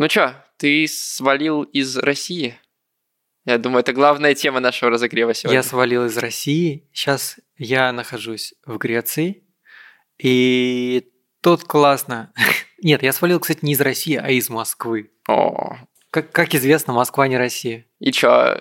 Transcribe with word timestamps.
Ну 0.00 0.08
чё, 0.08 0.32
ты 0.56 0.86
свалил 0.88 1.62
из 1.62 1.98
России? 1.98 2.58
Я 3.44 3.58
думаю, 3.58 3.80
это 3.80 3.92
главная 3.92 4.34
тема 4.34 4.58
нашего 4.58 4.90
разогрева 4.90 5.34
сегодня. 5.34 5.58
Я 5.58 5.62
свалил 5.62 6.06
из 6.06 6.16
России. 6.16 6.88
Сейчас 6.90 7.38
я 7.58 7.92
нахожусь 7.92 8.54
в 8.64 8.78
Греции. 8.78 9.44
И 10.16 11.06
тут 11.42 11.64
классно. 11.64 12.32
Нет, 12.82 13.02
я 13.02 13.12
свалил, 13.12 13.40
кстати, 13.40 13.58
не 13.60 13.72
из 13.72 13.80
России, 13.82 14.16
а 14.16 14.30
из 14.30 14.48
Москвы. 14.48 15.10
О, 15.28 15.76
Как, 16.10 16.32
как 16.32 16.54
известно, 16.54 16.94
Москва 16.94 17.28
не 17.28 17.36
Россия. 17.36 17.84
и 17.98 18.10
чё, 18.10 18.56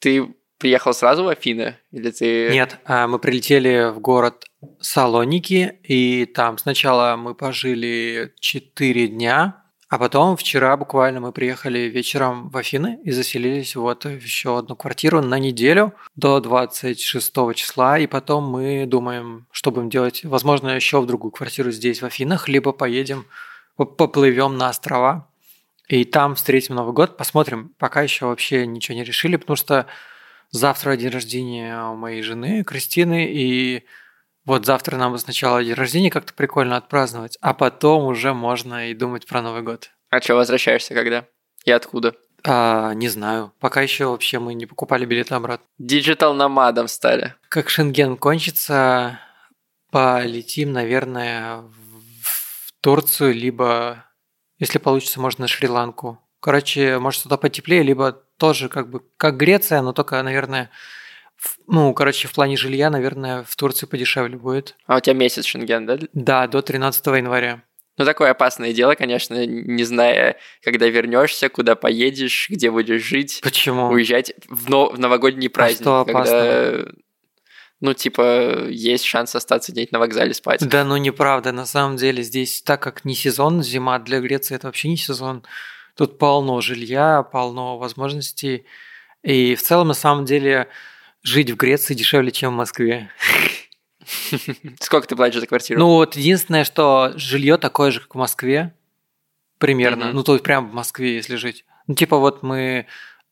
ты 0.00 0.34
приехал 0.58 0.92
сразу 0.92 1.24
в 1.24 1.28
Афины? 1.28 1.78
Или 1.92 2.10
ты... 2.10 2.50
Нет, 2.50 2.78
а, 2.84 3.08
мы 3.08 3.18
прилетели 3.18 3.90
в 3.90 4.00
город 4.00 4.44
Салоники, 4.82 5.78
и 5.82 6.26
там 6.26 6.58
сначала 6.58 7.16
мы 7.16 7.34
пожили 7.34 8.34
4 8.38 9.08
дня, 9.08 9.63
а 9.88 9.98
потом 9.98 10.36
вчера 10.36 10.76
буквально 10.76 11.20
мы 11.20 11.32
приехали 11.32 11.80
вечером 11.80 12.48
в 12.48 12.56
Афины 12.56 12.98
и 13.04 13.10
заселились 13.10 13.76
вот 13.76 14.04
в 14.04 14.22
еще 14.22 14.58
одну 14.58 14.76
квартиру 14.76 15.20
на 15.22 15.38
неделю 15.38 15.92
до 16.16 16.40
26 16.40 17.32
числа, 17.54 17.98
и 17.98 18.06
потом 18.06 18.44
мы 18.44 18.86
думаем, 18.86 19.46
что 19.50 19.70
будем 19.70 19.90
делать. 19.90 20.24
Возможно, 20.24 20.70
еще 20.70 21.00
в 21.00 21.06
другую 21.06 21.32
квартиру 21.32 21.70
здесь, 21.70 22.02
в 22.02 22.06
Афинах, 22.06 22.48
либо 22.48 22.72
поедем, 22.72 23.26
по- 23.76 23.84
поплывем 23.84 24.56
на 24.56 24.70
острова, 24.70 25.28
и 25.88 26.04
там 26.04 26.34
встретим 26.34 26.76
Новый 26.76 26.94
год, 26.94 27.16
посмотрим. 27.16 27.72
Пока 27.78 28.02
еще 28.02 28.26
вообще 28.26 28.66
ничего 28.66 28.96
не 28.96 29.04
решили, 29.04 29.36
потому 29.36 29.56
что 29.56 29.86
завтра 30.50 30.96
день 30.96 31.10
рождения 31.10 31.82
у 31.84 31.94
моей 31.94 32.22
жены 32.22 32.64
Кристины, 32.64 33.26
и 33.30 33.84
вот 34.44 34.66
завтра 34.66 34.96
нам 34.96 35.16
сначала 35.18 35.62
день 35.62 35.74
рождения 35.74 36.10
как-то 36.10 36.34
прикольно 36.34 36.76
отпраздновать, 36.76 37.38
а 37.40 37.54
потом 37.54 38.04
уже 38.04 38.34
можно 38.34 38.90
и 38.90 38.94
думать 38.94 39.26
про 39.26 39.42
Новый 39.42 39.62
год. 39.62 39.90
А 40.10 40.20
чё, 40.20 40.36
возвращаешься 40.36 40.94
когда? 40.94 41.26
И 41.64 41.70
откуда? 41.70 42.14
А, 42.46 42.92
не 42.92 43.08
знаю. 43.08 43.52
Пока 43.58 43.80
еще 43.80 44.06
вообще 44.06 44.38
мы 44.38 44.54
не 44.54 44.66
покупали 44.66 45.06
билеты 45.06 45.34
обратно. 45.34 45.66
digital 45.78 46.34
nomad 46.34 46.73
ом 46.73 46.88
стали. 46.88 47.34
Как 47.48 47.70
Шенген 47.70 48.18
кончится, 48.18 49.18
полетим, 49.90 50.72
наверное, 50.72 51.62
в 52.22 52.72
Турцию, 52.80 53.32
либо, 53.32 54.04
если 54.58 54.78
получится, 54.78 55.20
можно 55.20 55.42
на 55.42 55.48
Шри-Ланку. 55.48 56.20
Короче, 56.40 56.98
может, 56.98 57.22
туда 57.22 57.38
потеплее, 57.38 57.82
либо 57.82 58.12
тоже 58.12 58.68
как 58.68 58.90
бы 58.90 59.02
как 59.16 59.38
Греция, 59.38 59.80
но 59.80 59.94
только, 59.94 60.22
наверное, 60.22 60.68
ну, 61.66 61.92
короче, 61.94 62.28
в 62.28 62.32
плане 62.32 62.56
жилья, 62.56 62.90
наверное, 62.90 63.44
в 63.44 63.56
Турции 63.56 63.86
подешевле 63.86 64.36
будет. 64.36 64.76
А 64.86 64.96
у 64.96 65.00
тебя 65.00 65.14
месяц 65.14 65.44
Шенген, 65.44 65.86
да? 65.86 65.98
Да, 66.12 66.46
до 66.46 66.62
13 66.62 67.06
января. 67.06 67.62
Ну, 67.96 68.04
такое 68.04 68.30
опасное 68.32 68.72
дело, 68.72 68.96
конечно, 68.96 69.46
не 69.46 69.84
зная, 69.84 70.36
когда 70.62 70.86
вернешься, 70.88 71.48
куда 71.48 71.76
поедешь, 71.76 72.48
где 72.50 72.70
будешь 72.70 73.02
жить, 73.02 73.40
Почему? 73.42 73.88
уезжать 73.88 74.34
в, 74.48 74.68
но- 74.68 74.90
в 74.90 74.98
новогодний 74.98 75.48
праздник, 75.48 75.82
что 75.82 76.04
когда, 76.04 76.86
ну, 77.80 77.94
типа, 77.94 78.66
есть 78.68 79.04
шанс 79.04 79.34
остаться 79.36 79.70
где-нибудь 79.70 79.92
на 79.92 79.98
вокзале 80.00 80.34
спать. 80.34 80.66
Да, 80.68 80.84
ну 80.84 80.96
неправда. 80.96 81.52
На 81.52 81.66
самом 81.66 81.96
деле 81.96 82.22
здесь, 82.24 82.62
так 82.62 82.82
как 82.82 83.04
не 83.04 83.14
сезон, 83.14 83.62
зима 83.62 83.98
для 84.00 84.20
Греции 84.20 84.56
это 84.56 84.66
вообще 84.66 84.88
не 84.88 84.96
сезон. 84.96 85.44
Тут 85.96 86.18
полно 86.18 86.60
жилья, 86.60 87.22
полно 87.22 87.78
возможностей. 87.78 88.66
И 89.22 89.54
в 89.54 89.62
целом, 89.62 89.88
на 89.88 89.94
самом 89.94 90.24
деле, 90.24 90.68
жить 91.24 91.50
в 91.50 91.56
Греции 91.56 91.94
дешевле, 91.94 92.30
чем 92.30 92.52
в 92.52 92.56
Москве. 92.56 93.10
Сколько 94.80 95.08
ты 95.08 95.16
платишь 95.16 95.40
за 95.40 95.46
квартиру? 95.46 95.80
Ну 95.80 95.88
вот 95.88 96.14
единственное, 96.14 96.64
что 96.64 97.12
жилье 97.16 97.56
такое 97.56 97.90
же, 97.90 98.00
как 98.00 98.14
в 98.14 98.18
Москве, 98.18 98.74
примерно. 99.58 100.12
Ну 100.12 100.22
то 100.22 100.34
есть 100.34 100.44
прям 100.44 100.70
в 100.70 100.74
Москве, 100.74 101.16
если 101.16 101.36
жить. 101.36 101.64
Ну 101.86 101.94
типа 101.94 102.18
вот 102.18 102.42
мы 102.42 102.86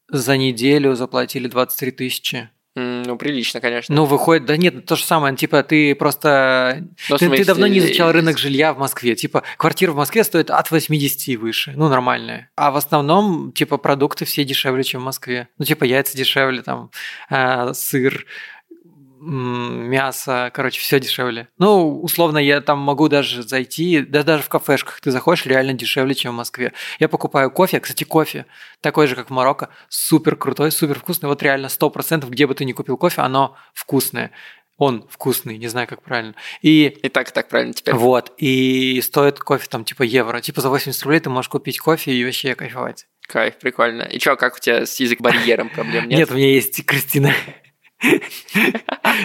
за 0.08 0.36
неделю 0.36 0.94
заплатили 0.94 1.46
23 1.46 1.90
тысячи. 1.92 2.50
Ну, 2.74 3.16
прилично, 3.16 3.60
конечно. 3.60 3.94
Ну, 3.94 4.06
выходит, 4.06 4.46
да 4.46 4.56
нет, 4.56 4.86
то 4.86 4.96
же 4.96 5.04
самое, 5.04 5.36
типа, 5.36 5.62
ты 5.62 5.94
просто... 5.94 6.78
Ну, 7.10 7.16
в 7.16 7.18
ты, 7.18 7.26
ты 7.26 7.26
смысле, 7.26 7.44
давно 7.44 7.66
не 7.66 7.80
изучал 7.80 8.08
э, 8.08 8.12
рынок 8.12 8.38
жилья 8.38 8.72
в 8.72 8.78
Москве. 8.78 9.14
Типа, 9.14 9.42
квартира 9.58 9.92
в 9.92 9.96
Москве 9.96 10.24
стоит 10.24 10.50
от 10.50 10.70
80 10.70 11.28
и 11.28 11.36
выше, 11.36 11.74
ну, 11.76 11.88
нормальная. 11.88 12.50
А 12.56 12.70
в 12.70 12.76
основном, 12.76 13.52
типа, 13.52 13.76
продукты 13.76 14.24
все 14.24 14.44
дешевле, 14.44 14.84
чем 14.84 15.02
в 15.02 15.04
Москве. 15.04 15.48
Ну, 15.58 15.66
типа, 15.66 15.84
яйца 15.84 16.16
дешевле, 16.16 16.62
там, 16.62 16.90
э, 17.28 17.74
сыр, 17.74 18.24
мясо, 19.30 20.50
короче, 20.52 20.80
все 20.80 20.98
дешевле. 21.00 21.48
Ну, 21.58 22.00
условно, 22.00 22.38
я 22.38 22.60
там 22.60 22.78
могу 22.78 23.08
даже 23.08 23.42
зайти, 23.42 24.00
да 24.00 24.22
даже 24.22 24.42
в 24.42 24.48
кафешках 24.48 25.00
ты 25.00 25.10
заходишь, 25.10 25.46
реально 25.46 25.74
дешевле, 25.74 26.14
чем 26.14 26.32
в 26.32 26.36
Москве. 26.36 26.72
Я 26.98 27.08
покупаю 27.08 27.50
кофе, 27.50 27.80
кстати, 27.80 28.04
кофе, 28.04 28.46
такой 28.80 29.06
же, 29.06 29.14
как 29.16 29.28
в 29.30 29.32
Марокко, 29.32 29.68
супер 29.88 30.36
крутой, 30.36 30.72
супер 30.72 30.98
вкусный. 30.98 31.28
Вот 31.28 31.42
реально 31.42 31.66
100%, 31.66 32.28
где 32.28 32.46
бы 32.46 32.54
ты 32.54 32.64
ни 32.64 32.72
купил 32.72 32.96
кофе, 32.96 33.22
оно 33.22 33.56
вкусное. 33.74 34.32
Он 34.78 35.06
вкусный, 35.08 35.58
не 35.58 35.68
знаю, 35.68 35.86
как 35.86 36.02
правильно. 36.02 36.34
И 36.60 36.86
И 36.86 37.08
так, 37.08 37.30
и 37.30 37.32
так 37.32 37.48
правильно 37.48 37.72
теперь. 37.72 37.94
вот, 37.94 38.32
и 38.38 39.00
стоит 39.02 39.38
кофе 39.38 39.68
там 39.70 39.84
типа 39.84 40.02
евро. 40.02 40.40
Типа 40.40 40.60
за 40.60 40.70
80 40.70 41.00
рублей 41.04 41.20
ты 41.20 41.30
можешь 41.30 41.48
купить 41.50 41.78
кофе 41.78 42.12
и 42.12 42.24
вообще 42.24 42.54
кайфовать. 42.54 43.06
Кайф, 43.28 43.58
прикольно. 43.58 44.02
И 44.02 44.18
чё, 44.18 44.36
как 44.36 44.56
у 44.56 44.58
тебя 44.58 44.84
с 44.84 44.98
язык 44.98 45.20
барьером 45.20 45.68
проблем 45.68 46.08
нет? 46.08 46.18
Нет, 46.18 46.30
у 46.32 46.34
меня 46.34 46.48
есть 46.48 46.84
Кристина. 46.84 47.32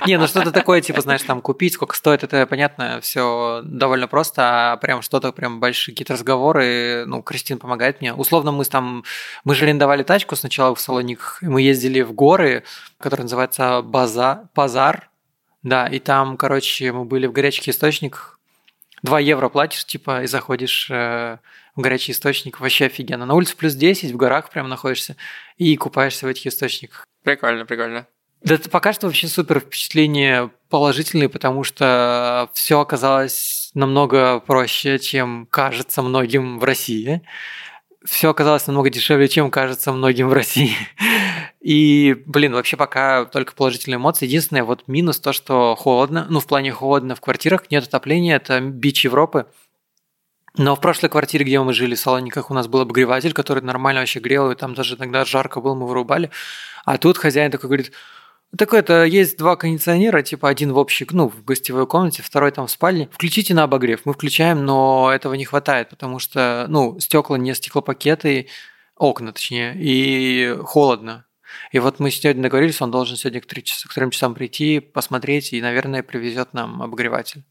Не, 0.05 0.17
ну 0.17 0.27
что-то 0.27 0.51
такое, 0.51 0.81
типа, 0.81 1.01
знаешь, 1.01 1.23
там 1.23 1.41
купить, 1.41 1.73
сколько 1.73 1.95
стоит, 1.95 2.23
это 2.23 2.45
понятно, 2.45 2.99
все 3.01 3.61
довольно 3.63 4.07
просто, 4.07 4.73
а 4.73 4.77
прям 4.77 5.01
что-то, 5.01 5.31
прям 5.31 5.59
большие 5.59 5.93
какие-то 5.93 6.13
разговоры, 6.13 7.05
ну, 7.07 7.21
Кристина 7.21 7.59
помогает 7.59 8.01
мне. 8.01 8.13
Условно 8.13 8.51
мы 8.51 8.65
там, 8.65 9.03
мы 9.43 9.55
же 9.55 9.65
арендовали 9.65 10.03
тачку 10.03 10.35
сначала 10.35 10.75
в 10.75 10.79
Салониках, 10.79 11.41
и 11.41 11.47
мы 11.47 11.61
ездили 11.61 12.01
в 12.01 12.13
горы, 12.13 12.63
который 12.99 13.23
называется 13.23 13.81
База, 13.81 14.49
Базар, 14.55 15.09
да, 15.63 15.87
и 15.87 15.99
там, 15.99 16.37
короче, 16.37 16.91
мы 16.91 17.05
были 17.05 17.27
в 17.27 17.31
горячих 17.31 17.67
источниках, 17.67 18.39
2 19.03 19.19
евро 19.19 19.49
платишь, 19.49 19.85
типа, 19.85 20.23
и 20.23 20.27
заходишь 20.27 20.89
э, 20.89 21.37
в 21.75 21.81
горячий 21.81 22.11
источник, 22.11 22.59
вообще 22.59 22.87
офигенно. 22.87 23.25
На 23.25 23.35
улице 23.35 23.55
плюс 23.55 23.75
10, 23.75 24.11
в 24.11 24.17
горах 24.17 24.49
прям 24.49 24.69
находишься, 24.69 25.15
и 25.57 25.75
купаешься 25.77 26.25
в 26.25 26.29
этих 26.29 26.47
источниках. 26.47 27.05
Прикольно, 27.23 27.65
прикольно. 27.65 28.07
Да 28.43 28.55
это 28.55 28.69
пока 28.69 28.93
что 28.93 29.07
вообще 29.07 29.27
супер 29.27 29.59
впечатление 29.59 30.51
положительные, 30.69 31.29
потому 31.29 31.63
что 31.63 32.49
все 32.53 32.79
оказалось 32.79 33.71
намного 33.73 34.39
проще, 34.39 34.99
чем 34.99 35.47
кажется 35.49 36.01
многим 36.01 36.59
в 36.59 36.63
России. 36.63 37.21
Все 38.05 38.29
оказалось 38.29 38.67
намного 38.67 38.89
дешевле, 38.89 39.27
чем 39.27 39.51
кажется 39.51 39.91
многим 39.91 40.29
в 40.29 40.33
России. 40.33 40.75
И, 41.59 42.15
блин, 42.25 42.53
вообще 42.53 42.77
пока 42.77 43.25
только 43.25 43.53
положительные 43.53 43.97
эмоции. 43.97 44.25
Единственное, 44.25 44.63
вот 44.63 44.87
минус 44.87 45.19
то, 45.19 45.33
что 45.33 45.75
холодно. 45.75 46.25
Ну, 46.29 46.39
в 46.39 46.47
плане 46.47 46.71
холодно 46.71 47.15
в 47.15 47.21
квартирах, 47.21 47.69
нет 47.71 47.85
отопления, 47.85 48.37
это 48.37 48.61
бич 48.61 49.03
Европы. 49.03 49.47
Но 50.55 50.75
в 50.75 50.81
прошлой 50.81 51.09
квартире, 51.09 51.45
где 51.45 51.59
мы 51.59 51.73
жили 51.73 51.95
в 51.95 51.99
Салониках, 51.99 52.49
у 52.49 52.53
нас 52.53 52.67
был 52.67 52.81
обогреватель, 52.81 53.33
который 53.33 53.61
нормально 53.61 54.01
вообще 54.01 54.19
грел, 54.19 54.49
и 54.49 54.55
там 54.55 54.73
даже 54.73 54.95
иногда 54.95 55.25
жарко 55.25 55.59
было, 55.59 55.75
мы 55.75 55.85
вырубали. 55.85 56.31
А 56.85 56.97
тут 56.97 57.17
хозяин 57.17 57.51
такой 57.51 57.67
говорит, 57.67 57.91
так 58.55 58.73
это, 58.73 59.03
есть 59.03 59.37
два 59.37 59.55
кондиционера, 59.55 60.21
типа 60.21 60.47
один 60.47 60.71
в 60.71 60.77
общей, 60.77 61.05
ну, 61.11 61.29
в 61.29 61.43
гостевой 61.43 61.85
комнате, 61.85 62.23
второй 62.23 62.51
там 62.51 62.67
в 62.67 62.71
спальне. 62.71 63.09
Включите 63.11 63.53
на 63.53 63.63
обогрев. 63.63 64.05
Мы 64.05 64.13
включаем, 64.13 64.65
но 64.65 65.11
этого 65.13 65.33
не 65.33 65.45
хватает, 65.45 65.89
потому 65.89 66.19
что, 66.19 66.65
ну, 66.69 66.99
стекла 66.99 67.37
не 67.37 67.53
стеклопакеты, 67.53 68.47
окна 68.95 69.33
точнее, 69.33 69.75
и 69.77 70.55
холодно. 70.63 71.25
И 71.71 71.79
вот 71.79 71.99
мы 71.99 72.11
сегодня 72.11 72.43
договорились, 72.43 72.81
он 72.81 72.91
должен 72.91 73.17
сегодня 73.17 73.41
к, 73.41 73.45
3 73.45 73.63
часа, 73.63 73.89
к 73.89 73.93
3 73.93 74.11
часам 74.11 74.33
прийти, 74.33 74.79
посмотреть 74.79 75.53
и, 75.53 75.61
наверное, 75.61 76.03
привезет 76.03 76.53
нам 76.53 76.81
обогреватель. 76.81 77.43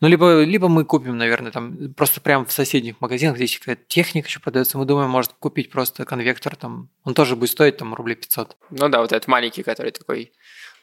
Ну, 0.00 0.08
либо, 0.08 0.42
либо 0.42 0.68
мы 0.68 0.84
купим, 0.84 1.16
наверное, 1.16 1.52
там 1.52 1.94
просто 1.94 2.20
прямо 2.20 2.44
в 2.44 2.52
соседних 2.52 3.00
магазинах, 3.00 3.36
здесь 3.36 3.58
какая-то 3.58 3.82
техника 3.86 4.28
еще 4.28 4.40
продается, 4.40 4.76
мы 4.78 4.84
думаем, 4.84 5.10
может 5.10 5.32
купить 5.32 5.70
просто 5.70 6.04
конвектор, 6.04 6.56
там, 6.56 6.88
он 7.04 7.14
тоже 7.14 7.36
будет 7.36 7.50
стоить 7.50 7.76
там 7.76 7.94
рублей 7.94 8.16
500. 8.16 8.56
Ну 8.70 8.88
да, 8.88 9.00
вот 9.00 9.12
этот 9.12 9.28
маленький, 9.28 9.62
который 9.62 9.92
такой 9.92 10.32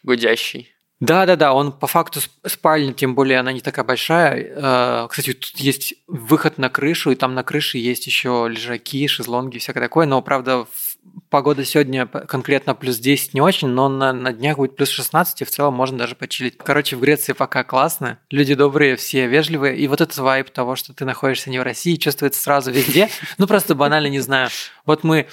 гудящий. 0.03 0.69
Да, 0.99 1.25
да, 1.25 1.35
да, 1.35 1.53
он 1.53 1.71
по 1.71 1.87
факту 1.87 2.19
сп- 2.19 2.47
спальня, 2.47 2.93
тем 2.93 3.15
более 3.15 3.39
она 3.39 3.51
не 3.51 3.61
такая 3.61 3.83
большая. 3.83 4.53
Э, 4.55 5.07
Кстати, 5.09 5.33
тут 5.33 5.57
есть 5.59 5.95
выход 6.05 6.59
на 6.59 6.69
крышу, 6.69 7.09
и 7.09 7.15
там 7.15 7.33
на 7.33 7.43
крыше 7.43 7.79
есть 7.79 8.05
еще 8.05 8.47
лежаки, 8.47 9.07
шезлонги, 9.07 9.57
всякое 9.57 9.79
такое. 9.81 10.05
Но, 10.05 10.21
правда, 10.21 10.65
в- 10.65 10.90
погода 11.29 11.63
сегодня 11.65 12.05
конкретно 12.05 12.75
плюс 12.75 12.97
10 12.97 13.33
не 13.33 13.41
очень, 13.41 13.69
но 13.69 13.89
на, 13.89 14.13
на 14.13 14.33
днях 14.33 14.57
будет 14.57 14.75
плюс 14.75 14.89
16, 14.89 15.41
и 15.41 15.45
в 15.45 15.49
целом 15.49 15.73
можно 15.73 15.97
даже 15.97 16.15
почилить. 16.15 16.57
Короче, 16.57 16.95
в 16.95 17.01
Греции 17.01 17.33
пока 17.33 17.63
классно, 17.63 18.19
люди 18.29 18.53
добрые, 18.53 18.95
все 18.95 19.27
вежливые, 19.27 19.77
и 19.77 19.87
вот 19.87 20.01
этот 20.01 20.17
вайб 20.17 20.49
того, 20.49 20.75
что 20.75 20.93
ты 20.93 21.05
находишься 21.05 21.49
не 21.49 21.59
в 21.59 21.63
России, 21.63 21.95
чувствуется 21.95 22.41
сразу 22.41 22.71
везде. 22.71 23.09
Ну, 23.37 23.47
просто 23.47 23.75
банально 23.75 24.07
не 24.07 24.19
знаю. 24.19 24.49
Вот 24.85 25.03
мы 25.03 25.27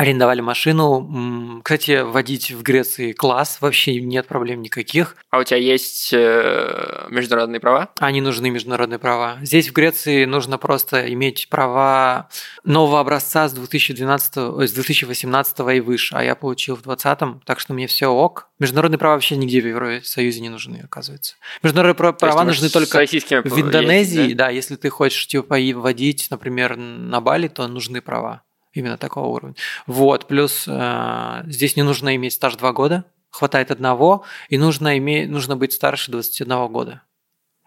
арендовали 0.00 0.40
машину. 0.40 1.60
Кстати, 1.62 2.02
водить 2.02 2.52
в 2.52 2.62
Греции 2.62 3.12
класс, 3.12 3.58
вообще 3.60 4.00
нет 4.00 4.26
проблем 4.26 4.62
никаких. 4.62 5.14
А 5.28 5.38
у 5.38 5.44
тебя 5.44 5.58
есть 5.58 6.10
э, 6.14 7.06
международные 7.10 7.60
права? 7.60 7.90
Они 7.98 8.22
нужны, 8.22 8.48
международные 8.48 8.98
права. 8.98 9.36
Здесь 9.42 9.68
в 9.68 9.74
Греции 9.74 10.24
нужно 10.24 10.56
просто 10.56 11.12
иметь 11.12 11.50
права 11.50 12.30
нового 12.64 13.00
образца 13.00 13.46
с 13.46 13.52
2012, 13.52 14.68
с 14.68 14.72
2018 14.72 15.58
и 15.76 15.80
выше, 15.80 16.14
а 16.16 16.24
я 16.24 16.34
получил 16.34 16.76
в 16.76 16.82
2020, 16.82 17.44
так 17.44 17.60
что 17.60 17.74
мне 17.74 17.86
все 17.86 18.06
ок. 18.06 18.48
Международные 18.58 18.98
права 18.98 19.16
вообще 19.16 19.36
нигде 19.36 19.60
в 19.60 19.66
Евросоюзе 19.66 20.40
не 20.40 20.48
нужны, 20.48 20.80
оказывается. 20.82 21.34
Международные 21.62 22.14
права 22.14 22.44
нужны 22.44 22.70
только 22.70 23.04
в 23.04 23.60
Индонезии. 23.60 24.22
Есть, 24.22 24.36
да? 24.36 24.46
да, 24.46 24.50
если 24.50 24.76
ты 24.76 24.88
хочешь 24.88 25.26
типа 25.26 25.58
водить, 25.74 26.28
например, 26.30 26.78
на 26.78 27.20
Бали, 27.20 27.48
то 27.48 27.68
нужны 27.68 28.00
права 28.00 28.42
именно 28.72 28.96
такого 28.96 29.26
уровня. 29.26 29.56
Вот, 29.86 30.26
плюс 30.28 30.64
э, 30.66 31.42
здесь 31.46 31.76
не 31.76 31.82
нужно 31.82 32.14
иметь 32.16 32.34
стаж 32.34 32.56
2 32.56 32.72
года, 32.72 33.04
хватает 33.30 33.70
одного, 33.70 34.24
и 34.48 34.58
нужно, 34.58 34.98
иметь, 34.98 35.28
нужно 35.28 35.56
быть 35.56 35.72
старше 35.72 36.10
21 36.10 36.68
года. 36.68 37.02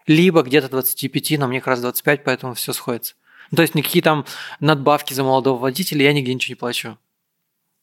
Либо 0.06 0.42
где-то 0.42 0.68
25, 0.68 1.38
но 1.38 1.48
мне 1.48 1.60
как 1.60 1.68
раз 1.68 1.80
25, 1.80 2.24
поэтому 2.24 2.54
все 2.54 2.72
сходится. 2.72 3.14
Ну, 3.50 3.56
то 3.56 3.62
есть 3.62 3.74
никакие 3.74 4.02
там 4.02 4.24
надбавки 4.60 5.14
за 5.14 5.24
молодого 5.24 5.58
водителя 5.58 6.04
я 6.04 6.12
нигде 6.12 6.34
ничего 6.34 6.52
не 6.52 6.56
плачу. 6.56 6.98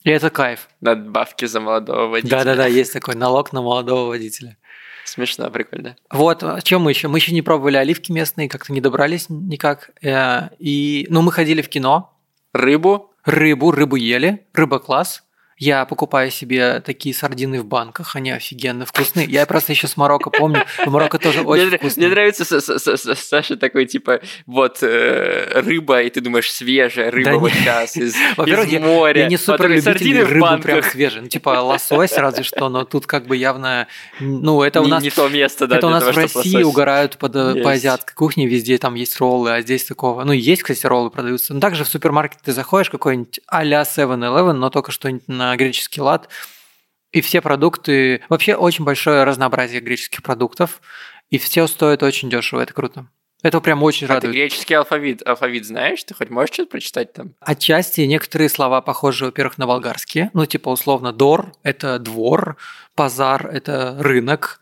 И 0.03 0.09
это 0.09 0.29
кайф. 0.29 0.67
Надбавки 0.81 1.45
за 1.45 1.59
молодого 1.59 2.07
водителя. 2.07 2.39
Да-да-да, 2.39 2.65
есть 2.65 2.94
такой 2.94 3.15
налог 3.15 3.53
на 3.53 3.62
молодого 3.62 4.09
водителя. 4.09 4.57
Смешно, 5.06 5.50
прикольно. 5.50 5.95
Вот, 6.09 6.44
а 6.44 6.62
чем 6.62 6.83
мы 6.83 6.91
еще? 6.91 7.07
Мы 7.07 7.17
еще 7.17 7.33
не 7.33 7.41
пробовали 7.41 7.77
оливки 7.77 8.12
местные, 8.12 8.50
как-то 8.50 8.71
не 8.74 8.81
добрались 8.81 9.27
никак. 9.29 9.91
Э, 10.01 10.50
и, 10.59 11.07
ну, 11.09 11.21
мы 11.21 11.31
ходили 11.31 11.62
в 11.62 11.69
кино. 11.69 12.17
Рыбу? 12.53 13.11
Рыбу, 13.25 13.71
рыбу 13.71 13.95
ели, 13.95 14.45
рыба 14.53 14.79
класс. 14.79 15.23
Я 15.62 15.86
покупаю 15.86 16.31
себе 16.31 16.80
такие 16.80 17.13
сардины 17.13 17.62
в 17.62 17.66
банках, 17.66 18.16
они 18.16 18.31
офигенно 18.31 18.84
вкусные. 18.88 19.28
Я 19.28 19.46
просто 19.46 19.74
еще 19.74 19.86
с 19.86 19.96
Марокко 19.96 20.31
помню. 20.31 20.66
В 20.84 20.90
Марокко 20.90 21.19
тоже 21.19 21.42
очень 21.42 21.78
вкусно. 21.78 22.02
Мне 22.02 22.10
нравится 22.10 22.46
Саша 23.16 23.58
такой, 23.58 23.86
типа, 23.86 24.22
вот 24.48 24.80
э, 24.81 25.62
рыба, 25.62 26.02
и 26.02 26.10
ты 26.10 26.19
думаешь, 26.19 26.52
свежая 26.52 27.12
рыба 27.12 27.38
вот 27.38 27.52
сейчас 27.52 27.96
из, 27.96 28.16
моря. 28.80 29.22
Я, 29.22 29.28
не 29.28 29.38
супер 29.38 29.69
любитель 29.69 30.24
рыбы 30.24 30.58
прям 30.63 30.81
свежей. 30.81 31.22
Ну, 31.22 31.28
типа 31.28 31.50
лосось 31.62 32.13
разве 32.13 32.44
что, 32.44 32.68
но 32.68 32.84
тут 32.84 33.06
как 33.06 33.28
бы 33.28 33.38
явно... 33.38 33.88
Ну, 34.19 34.63
это 34.63 34.81
у 34.81 34.88
нас... 34.88 35.04
Не 35.04 35.12
то 35.12 35.30
место, 35.30 35.68
да, 35.68 35.78
Это 35.78 35.86
у 35.86 35.90
нас 35.92 36.04
в 36.04 36.18
России 36.18 36.63
угорают 36.63 37.18
э, 37.22 37.62
по 37.62 37.72
азиатской 37.72 38.16
кухне, 38.16 38.48
везде 38.48 38.80
там 38.80 38.96
есть 38.96 39.19
роллы, 39.19 39.54
а 39.54 39.62
здесь 39.62 39.84
такого... 39.84 40.24
Ну, 40.24 40.31
есть, 40.31 40.63
кстати, 40.63 40.88
роллы 40.88 41.12
продаются. 41.12 41.54
Но 41.54 41.60
также 41.60 41.84
в 41.84 41.88
супермаркет 41.88 42.40
ты 42.44 42.52
заходишь, 42.52 42.90
какой-нибудь 42.90 43.42
а-ля 43.46 43.84
7-Eleven, 43.84 44.54
но 44.54 44.72
только 44.72 44.92
что-нибудь 44.92 45.28
на 45.28 45.50
греческий 45.57 46.01
лад. 46.01 46.30
И 47.12 47.21
все 47.21 47.42
продукты, 47.42 48.21
вообще 48.30 48.56
очень 48.56 48.86
большое 48.86 49.25
разнообразие 49.25 49.81
греческих 49.81 50.24
продуктов, 50.24 50.81
и 51.30 51.38
все 51.38 51.68
стоят 51.68 52.03
очень 52.03 52.30
дешево, 52.30 52.62
это 52.62 52.74
круто. 52.74 53.07
Это 53.44 53.59
прям 53.59 53.81
очень 53.81 54.06
а 54.07 54.15
радует. 54.15 54.33
ты 54.33 54.39
греческий 54.39 54.75
алфавит, 54.75 55.27
алфавит 55.27 55.65
знаешь? 55.65 56.03
Ты 56.03 56.13
хоть 56.13 56.30
можешь 56.30 56.53
что-то 56.53 56.69
прочитать 56.69 57.13
там? 57.13 57.33
Отчасти 57.39 58.01
некоторые 58.01 58.50
слова 58.50 58.81
похожи, 58.81 59.25
во-первых, 59.25 59.57
на 59.57 59.65
болгарские. 59.65 60.30
Ну, 60.33 60.45
типа, 60.45 60.69
условно, 60.69 61.12
дор– 61.12 61.53
это 61.63 61.98
двор, 61.98 62.57
пазар– 62.95 63.48
это 63.53 63.98
рынок. 64.00 64.62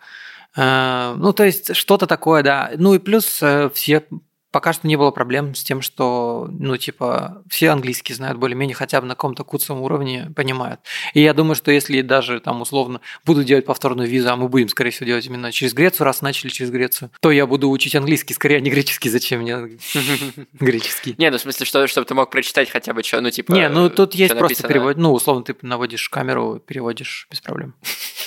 Э, 0.55 1.13
ну, 1.17 1.33
то 1.33 1.43
есть, 1.43 1.75
что-то 1.75 2.07
такое, 2.07 2.41
да. 2.41 2.71
Ну, 2.77 2.93
и 2.93 2.99
плюс 2.99 3.39
э, 3.41 3.69
все 3.73 4.05
пока 4.51 4.73
что 4.73 4.87
не 4.87 4.95
было 4.95 5.11
проблем 5.11 5.53
с 5.55 5.63
тем, 5.63 5.81
что, 5.81 6.47
ну, 6.51 6.77
типа, 6.77 7.43
все 7.49 7.69
английский 7.69 8.13
знают 8.13 8.37
более-менее, 8.37 8.75
хотя 8.75 8.99
бы 9.01 9.07
на 9.07 9.15
каком-то 9.15 9.43
куцом 9.43 9.81
уровне 9.81 10.31
понимают. 10.35 10.81
И 11.13 11.21
я 11.21 11.33
думаю, 11.33 11.55
что 11.55 11.71
если 11.71 12.01
даже 12.01 12.39
там 12.39 12.61
условно 12.61 13.01
буду 13.25 13.43
делать 13.43 13.65
повторную 13.65 14.09
визу, 14.09 14.29
а 14.29 14.35
мы 14.35 14.47
будем, 14.49 14.69
скорее 14.69 14.91
всего, 14.91 15.05
делать 15.05 15.25
именно 15.25 15.51
через 15.51 15.73
Грецию, 15.73 16.05
раз 16.05 16.21
начали 16.21 16.49
через 16.49 16.71
Грецию, 16.71 17.11
то 17.19 17.31
я 17.31 17.45
буду 17.45 17.69
учить 17.69 17.95
английский, 17.95 18.33
скорее, 18.33 18.57
а 18.57 18.59
не 18.59 18.69
греческий. 18.69 19.09
Зачем 19.09 19.41
мне 19.41 19.77
греческий? 20.53 21.15
Не, 21.17 21.29
ну, 21.29 21.37
в 21.37 21.41
смысле, 21.41 21.65
что, 21.65 21.87
чтобы 21.87 22.05
ты 22.05 22.13
мог 22.13 22.29
прочитать 22.31 22.69
хотя 22.69 22.93
бы 22.93 23.03
что, 23.03 23.21
ну, 23.21 23.29
типа... 23.29 23.51
Не, 23.51 23.69
ну, 23.69 23.89
тут 23.89 24.15
есть 24.15 24.37
просто 24.37 24.67
перевод, 24.67 24.97
ну, 24.97 25.13
условно, 25.13 25.43
ты 25.43 25.55
наводишь 25.61 26.09
камеру, 26.09 26.61
переводишь 26.65 27.27
без 27.29 27.41
проблем. 27.41 27.75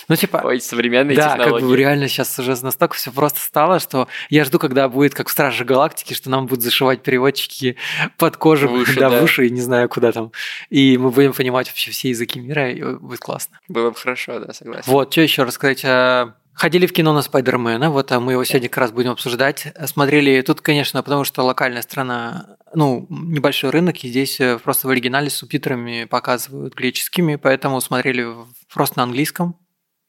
Ну, 0.09 0.17
типа... 0.17 0.43
Ой, 0.45 0.61
современные 0.61 1.17
технологии. 1.17 1.45
Да, 1.45 1.59
как 1.59 1.69
бы 1.69 1.77
реально 1.77 2.09
сейчас 2.09 2.37
уже 2.39 2.57
настолько 2.63 2.97
все 2.97 3.13
просто 3.13 3.39
стало, 3.41 3.79
что 3.79 4.09
я 4.31 4.45
жду, 4.45 4.59
когда 4.59 4.89
будет 4.89 5.15
как 5.15 5.29
в 5.29 5.31
Страже 5.31 5.65
Галактики, 5.65 6.12
что 6.15 6.31
нам 6.31 6.47
будут 6.47 6.65
зашивать 6.65 7.03
переводчики 7.03 7.77
под 8.19 8.37
кожу, 8.37 8.69
в 8.69 8.73
уши, 8.73 8.99
да, 8.99 9.11
да. 9.11 9.21
в 9.21 9.25
уши, 9.25 9.47
и 9.47 9.51
не 9.51 9.61
знаю 9.61 9.89
куда 9.89 10.13
там. 10.13 10.33
И 10.71 10.97
мы 10.99 11.11
будем 11.11 11.33
понимать 11.33 11.69
вообще 11.69 11.91
все 11.91 12.11
языки 12.11 12.41
мира, 12.41 12.71
и 12.71 12.83
будет 12.83 13.21
классно. 13.21 13.59
Было 13.69 13.91
бы 13.91 13.97
хорошо, 13.97 14.41
да, 14.41 14.53
согласен. 14.53 14.91
Вот, 14.91 15.13
что 15.13 15.21
еще 15.21 15.43
рассказать? 15.43 15.85
А, 15.85 16.35
ходили 16.55 16.87
в 16.87 16.93
кино 16.93 17.13
на 17.13 17.23
Спайдермена, 17.23 17.91
вот 17.91 18.13
а 18.13 18.21
мы 18.21 18.33
его 18.33 18.45
сегодня 18.45 18.69
как 18.69 18.79
раз 18.79 18.93
будем 18.93 19.11
обсуждать. 19.11 19.73
Смотрели 19.87 20.41
тут, 20.43 20.61
конечно, 20.61 21.03
потому 21.03 21.25
что 21.25 21.43
локальная 21.43 21.83
страна, 21.83 22.57
ну, 22.75 23.07
небольшой 23.11 23.71
рынок, 23.71 24.05
и 24.05 24.09
здесь 24.09 24.41
э, 24.41 24.59
просто 24.59 24.89
в 24.89 24.91
оригинале 24.91 25.31
с 25.31 25.37
субтитрами 25.37 26.05
показывают 26.05 26.75
греческими, 26.75 27.37
поэтому 27.37 27.81
смотрели 27.81 28.27
просто 28.73 28.99
на 28.99 29.05
английском. 29.05 29.57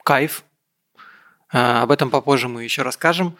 Кайф. 0.04 0.44
А, 1.52 1.84
об 1.84 1.92
этом 1.92 2.10
попозже 2.10 2.48
мы 2.48 2.64
еще 2.64 2.82
расскажем. 2.82 3.38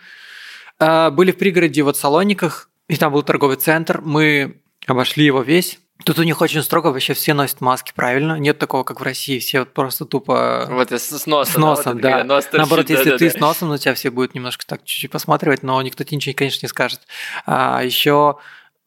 Были 1.12 1.32
в 1.32 1.38
пригороде 1.38 1.84
в 1.84 1.94
Салониках, 1.94 2.70
и 2.88 2.96
там 2.96 3.14
был 3.14 3.24
торговый 3.24 3.58
центр, 3.58 4.02
мы 4.02 4.62
обошли 4.88 5.26
его 5.26 5.42
весь. 5.42 5.80
Тут 6.06 6.20
у 6.20 6.24
них 6.24 6.42
очень 6.42 6.62
строго, 6.64 6.88
вообще 6.88 7.14
все 7.14 7.34
носят 7.34 7.62
маски, 7.62 7.94
правильно? 7.96 8.38
Нет 8.38 8.60
такого, 8.60 8.84
как 8.84 9.00
в 9.00 9.04
России, 9.04 9.40
все 9.40 9.66
просто 9.66 10.06
тупо... 10.06 10.68
Вот 10.70 10.92
с 10.92 11.26
носом. 11.26 11.54
С 11.54 11.58
носом, 11.58 12.02
да. 12.02 12.18
Вот 12.18 12.28
да. 12.28 12.36
Нос 12.36 12.50
Наоборот, 12.52 12.88
да, 12.88 12.94
если 12.94 13.12
да, 13.12 13.18
ты 13.18 13.30
да. 13.30 13.38
с 13.38 13.40
носом, 13.40 13.70
на 13.70 13.78
тебя 13.78 13.94
все 13.94 14.10
будут 14.10 14.36
немножко 14.36 14.66
так 14.66 14.84
чуть-чуть 14.84 15.12
посматривать, 15.12 15.64
но 15.64 15.82
никто 15.82 16.04
тебе 16.04 16.18
ничего, 16.18 16.36
конечно, 16.36 16.66
не 16.66 16.70
скажет. 16.70 17.02
А 17.46 17.82
еще 17.84 18.38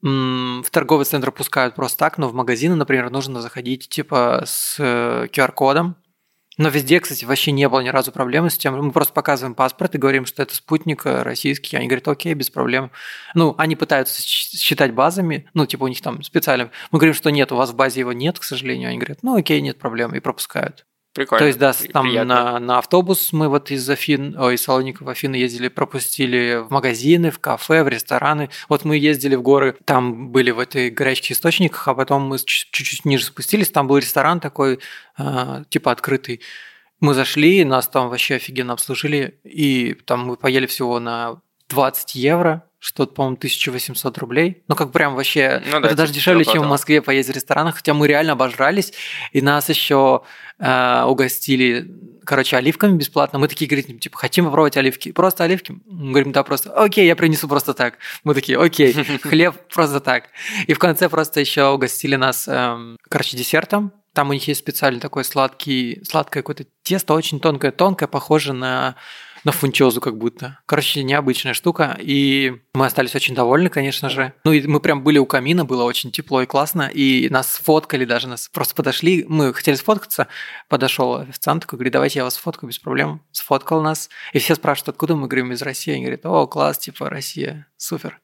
в 0.03 0.71
торговый 0.71 1.07
центр 1.07 1.33
пускают 1.33 1.75
просто 1.75 1.99
так, 1.99 2.19
но 2.19 2.29
в 2.29 2.35
магазины, 2.35 2.75
например, 2.75 3.11
нужно 3.11 3.41
заходить 3.41 3.89
типа 3.89 4.43
с 4.45 4.79
QR-кодом, 4.79 5.97
э, 5.99 6.06
но 6.57 6.69
везде, 6.71 7.01
кстати, 7.01 7.25
вообще 7.25 7.53
не 7.53 7.69
было 7.69 7.81
ни 7.81 7.89
разу 7.89 8.13
проблемы 8.13 8.49
с 8.49 8.57
тем. 8.57 8.77
Мы 8.83 8.91
просто 8.91 9.13
показываем 9.13 9.55
паспорт 9.55 9.95
и 9.95 9.99
говорим, 9.99 10.25
что 10.25 10.43
это 10.43 10.55
спутник 10.55 11.05
э, 11.05 11.23
российский. 11.23 11.77
Они 11.77 11.87
говорят, 11.87 12.09
окей, 12.09 12.33
без 12.35 12.49
проблем. 12.49 12.91
Ну, 13.35 13.55
они 13.59 13.77
пытаются 13.77 14.23
считать 14.23 14.95
базами, 14.95 15.49
ну, 15.53 15.67
типа 15.67 15.85
у 15.85 15.89
них 15.89 16.01
там 16.01 16.23
специально. 16.23 16.71
Мы 16.91 16.99
говорим, 16.99 17.15
что 17.15 17.31
нет, 17.31 17.53
у 17.53 17.57
вас 17.57 17.71
в 17.71 17.77
базе 17.77 18.01
его 18.01 18.13
нет, 18.13 18.39
к 18.39 18.45
сожалению. 18.45 18.89
Они 18.89 18.99
говорят, 18.99 19.19
ну, 19.23 19.37
окей, 19.37 19.61
нет 19.61 19.79
проблем, 19.79 20.15
и 20.15 20.21
пропускают. 20.21 20.87
Прикольно. 21.17 21.39
То 21.39 21.47
есть, 21.47 21.59
да, 21.59 21.73
там 21.95 22.13
на, 22.13 22.59
на 22.59 22.79
автобус 22.79 23.33
мы 23.33 23.49
вот 23.49 23.71
из 23.71 23.89
Афин, 23.89 24.37
ой, 24.39 24.57
из 24.57 24.63
Салоника 24.63 25.03
в 25.03 25.09
Афины 25.09 25.37
ездили, 25.37 25.69
пропустили 25.69 26.63
в 26.63 26.71
магазины, 26.71 27.31
в 27.31 27.39
кафе, 27.39 27.83
в 27.85 27.89
рестораны. 27.89 28.51
Вот 28.69 28.85
мы 28.85 28.99
ездили 28.99 29.35
в 29.35 29.41
горы, 29.41 29.77
там 29.87 30.29
были 30.29 30.51
в 30.51 30.59
этой 30.59 30.91
горячих 30.91 31.31
источниках, 31.31 31.89
а 31.89 31.95
потом 31.95 32.25
мы 32.25 32.39
чуть-чуть 32.39 33.07
ниже 33.07 33.25
спустились, 33.25 33.71
там 33.71 33.89
был 33.89 33.97
ресторан 33.97 34.41
такой, 34.41 34.79
э, 35.17 35.65
типа 35.71 35.91
открытый. 35.91 36.43
Мы 37.01 37.15
зашли, 37.15 37.65
нас 37.65 37.89
там 37.89 38.11
вообще 38.11 38.35
офигенно 38.35 38.75
обслужили, 38.75 39.41
и 39.43 39.95
там 40.05 40.27
мы 40.27 40.37
поели 40.37 40.67
всего 40.67 41.01
на 41.01 41.41
20 41.71 42.15
евро, 42.15 42.69
что-то, 42.87 43.15
по-моему, 43.15 43.37
1800 43.37 44.19
рублей. 44.19 44.63
Ну, 44.69 44.77
как 44.77 44.93
прям 44.93 45.17
вообще, 45.17 45.61
ну, 45.73 45.81
да, 45.81 45.89
это 45.89 45.97
даже 45.97 46.13
дешевле, 46.13 46.45
чем 46.45 46.63
в 46.63 46.69
Москве 46.69 47.03
поесть 47.03 47.29
в 47.29 47.33
ресторанах, 47.33 47.75
хотя 47.75 47.95
мы 47.95 48.07
реально 48.07 48.35
обожрались, 48.35 48.93
и 49.33 49.43
нас 49.43 49.69
еще 49.69 50.23
э, 50.61 51.03
угостили, 51.03 51.91
короче, 52.25 52.57
оливками 52.57 52.97
бесплатно. 52.97 53.41
Мы 53.41 53.49
такие 53.49 53.69
говорим, 53.69 53.99
типа, 53.99 54.17
хотим 54.17 54.45
попробовать 54.45 54.77
оливки. 54.77 55.11
Просто 55.11 55.43
оливки? 55.43 55.77
Мы 55.85 56.11
говорим, 56.13 56.31
да, 56.31 56.45
просто, 56.45 56.73
окей, 56.73 57.09
я 57.09 57.17
принесу 57.17 57.49
просто 57.49 57.75
так. 57.75 57.99
Мы 58.23 58.35
такие, 58.35 58.57
окей, 58.57 58.93
хлеб 59.23 59.57
просто 59.75 59.99
так. 59.99 60.29
И 60.69 60.73
в 60.73 60.79
конце 60.79 61.09
просто 61.09 61.41
еще 61.41 61.71
угостили 61.71 62.15
нас, 62.15 62.47
эм, 62.47 62.99
короче, 63.09 63.37
десертом. 63.37 63.93
Там 64.13 64.31
у 64.31 64.33
них 64.33 64.47
есть 64.47 64.61
специальный 64.61 65.01
такой 65.01 65.25
сладкий, 65.25 66.01
сладкое 66.09 66.45
какое-то 66.45 66.67
тесто, 66.85 67.15
очень 67.15 67.41
тонкое-тонкое, 67.41 68.07
похоже 68.07 68.53
на 68.53 68.95
на 69.47 69.53
фунчозу 69.53 70.01
как 70.01 70.19
будто. 70.19 70.59
Короче, 70.67 71.05
необычная 71.05 71.55
штука. 71.55 71.97
И 72.01 72.57
мы 72.75 72.87
остались 72.87 73.15
очень 73.15 73.33
довольны, 73.33 73.69
конечно 73.69 74.11
же. 74.11 74.33
Ну 74.43 74.51
и 74.51 74.67
мы 74.67 74.81
прям 74.81 75.05
были 75.05 75.19
у 75.19 75.25
камина, 75.25 75.65
было 75.65 75.85
очень 75.85 76.11
тепло 76.11 76.43
и 76.43 76.47
классно. 76.47 76.91
И 76.93 77.29
нас 77.31 77.53
сфоткали 77.53 78.05
даже, 78.05 78.27
нас 78.27 78.49
просто 78.53 78.75
подошли. 78.75 79.25
Мы 79.29 79.55
хотели 79.55 79.77
сфоткаться. 79.77 80.27
Подошел 80.69 81.15
официант 81.15 81.63
такой, 81.63 81.77
говорит, 81.77 81.93
давайте 81.93 82.19
я 82.19 82.25
вас 82.25 82.35
сфоткаю 82.35 82.71
без 82.71 82.81
проблем. 82.81 83.23
Сфоткал 83.31 83.83
нас. 83.83 84.11
И 84.33 84.41
все 84.41 84.57
спрашивают, 84.57 84.89
откуда 84.89 85.15
мы 85.15 85.29
говорим 85.29 85.53
из 85.53 85.63
России. 85.63 85.95
Они 85.95 86.03
говорят, 86.03 86.27
о, 86.27 86.49
класс, 86.49 86.79
типа 86.79 87.09
Россия, 87.09 87.69
супер. 87.77 88.21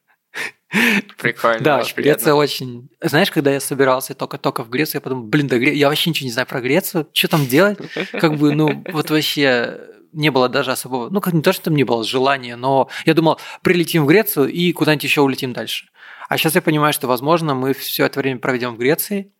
Прикольно. 1.19 1.61
Да, 1.61 1.83
Греция 1.95 2.33
очень... 2.33 2.89
Знаешь, 2.99 3.31
когда 3.31 3.49
я 3.49 3.61
собирался 3.61 4.13
только-только 4.13 4.65
в 4.65 4.69
Грецию, 4.69 4.97
я 4.97 5.01
подумал, 5.01 5.23
блин, 5.23 5.47
да 5.47 5.55
я 5.55 5.87
вообще 5.87 6.09
ничего 6.09 6.25
не 6.25 6.33
знаю 6.33 6.47
про 6.47 6.59
Грецию, 6.59 7.07
что 7.13 7.29
там 7.29 7.47
делать? 7.47 7.77
Как 8.11 8.35
бы, 8.35 8.53
ну, 8.53 8.83
вот 8.91 9.09
вообще 9.09 9.92
не 10.13 10.29
было 10.29 10.49
даже 10.49 10.71
особого, 10.71 11.09
ну, 11.09 11.21
как 11.21 11.33
не 11.33 11.41
то, 11.41 11.53
что 11.53 11.65
там 11.65 11.75
не 11.75 11.83
было 11.83 12.03
желания, 12.03 12.55
но 12.55 12.89
я 13.05 13.13
думал, 13.13 13.39
прилетим 13.61 14.05
в 14.05 14.07
Грецию 14.07 14.47
и 14.47 14.71
куда-нибудь 14.71 15.03
еще 15.03 15.21
улетим 15.21 15.53
дальше. 15.53 15.89
А 16.29 16.37
сейчас 16.37 16.55
я 16.55 16.61
понимаю, 16.61 16.93
что, 16.93 17.07
возможно, 17.07 17.53
мы 17.53 17.73
все 17.73 18.05
это 18.05 18.19
время 18.19 18.39
проведем 18.39 18.75
в 18.75 18.77
Греции, 18.77 19.31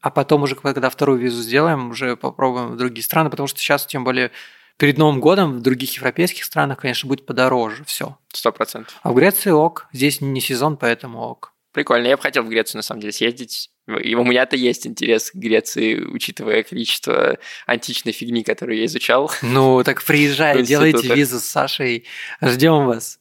а 0.00 0.10
потом 0.10 0.42
уже, 0.42 0.56
когда 0.56 0.90
вторую 0.90 1.18
визу 1.18 1.40
сделаем, 1.40 1.90
уже 1.90 2.16
попробуем 2.16 2.72
в 2.72 2.76
другие 2.76 3.04
страны, 3.04 3.30
потому 3.30 3.46
что 3.46 3.60
сейчас, 3.60 3.86
тем 3.86 4.02
более, 4.04 4.32
перед 4.76 4.98
Новым 4.98 5.20
годом 5.20 5.58
в 5.58 5.62
других 5.62 5.94
европейских 5.94 6.44
странах, 6.44 6.78
конечно, 6.78 7.08
будет 7.08 7.24
подороже 7.24 7.84
все. 7.84 8.18
Сто 8.32 8.50
процентов. 8.50 8.98
А 9.02 9.12
в 9.12 9.14
Греции 9.14 9.50
ок. 9.50 9.86
Здесь 9.92 10.20
не 10.20 10.40
сезон, 10.40 10.76
поэтому 10.76 11.20
ок. 11.20 11.52
Прикольно. 11.72 12.06
Я 12.06 12.16
бы 12.16 12.22
хотел 12.22 12.42
в 12.42 12.48
Грецию, 12.48 12.78
на 12.78 12.82
самом 12.82 13.00
деле, 13.00 13.12
съездить. 13.12 13.70
И 14.02 14.14
у 14.14 14.24
меня-то 14.24 14.56
есть 14.56 14.86
интерес 14.86 15.30
к 15.30 15.34
Греции, 15.34 16.00
учитывая 16.04 16.62
количество 16.62 17.38
античной 17.66 18.12
фигни, 18.12 18.44
которую 18.44 18.78
я 18.78 18.84
изучал. 18.84 19.32
Ну, 19.42 19.82
так 19.82 20.04
приезжай, 20.04 20.62
делайте 20.64 21.14
визу 21.14 21.40
с 21.40 21.44
Сашей. 21.44 22.06
Ждем 22.42 22.86
вас. 22.86 23.18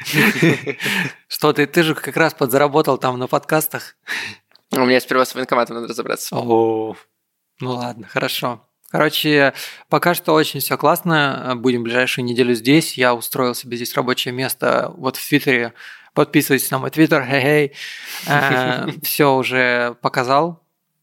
Что 1.28 1.52
ты, 1.52 1.66
ты 1.66 1.82
же 1.82 1.94
как 1.94 2.16
раз 2.16 2.34
подзаработал 2.34 2.98
там 2.98 3.18
на 3.18 3.26
подкастах. 3.26 3.96
У 4.70 4.84
меня 4.84 5.00
сперва 5.00 5.24
с 5.24 5.34
военкоматом 5.34 5.76
надо 5.76 5.88
разобраться. 5.88 6.36
О, 6.36 6.96
ну 7.60 7.72
ладно, 7.72 8.06
хорошо. 8.06 8.66
Короче, 8.90 9.54
пока 9.88 10.14
что 10.14 10.32
очень 10.32 10.60
все 10.60 10.76
классно. 10.76 11.54
Будем 11.56 11.82
ближайшую 11.82 12.24
неделю 12.24 12.54
здесь. 12.54 12.94
Я 12.94 13.14
устроил 13.14 13.54
себе 13.54 13.76
здесь 13.76 13.94
рабочее 13.94 14.34
место 14.34 14.92
вот 14.96 15.16
в 15.16 15.28
Твиттере. 15.28 15.74
Подписывайтесь 16.14 16.70
на 16.70 16.78
мой 16.78 16.90
Твиттер, 16.90 17.24
хей-хей. 17.24 17.72
Э, 18.26 18.88
все 19.02 19.34
уже 19.34 19.96
показал. 20.00 20.62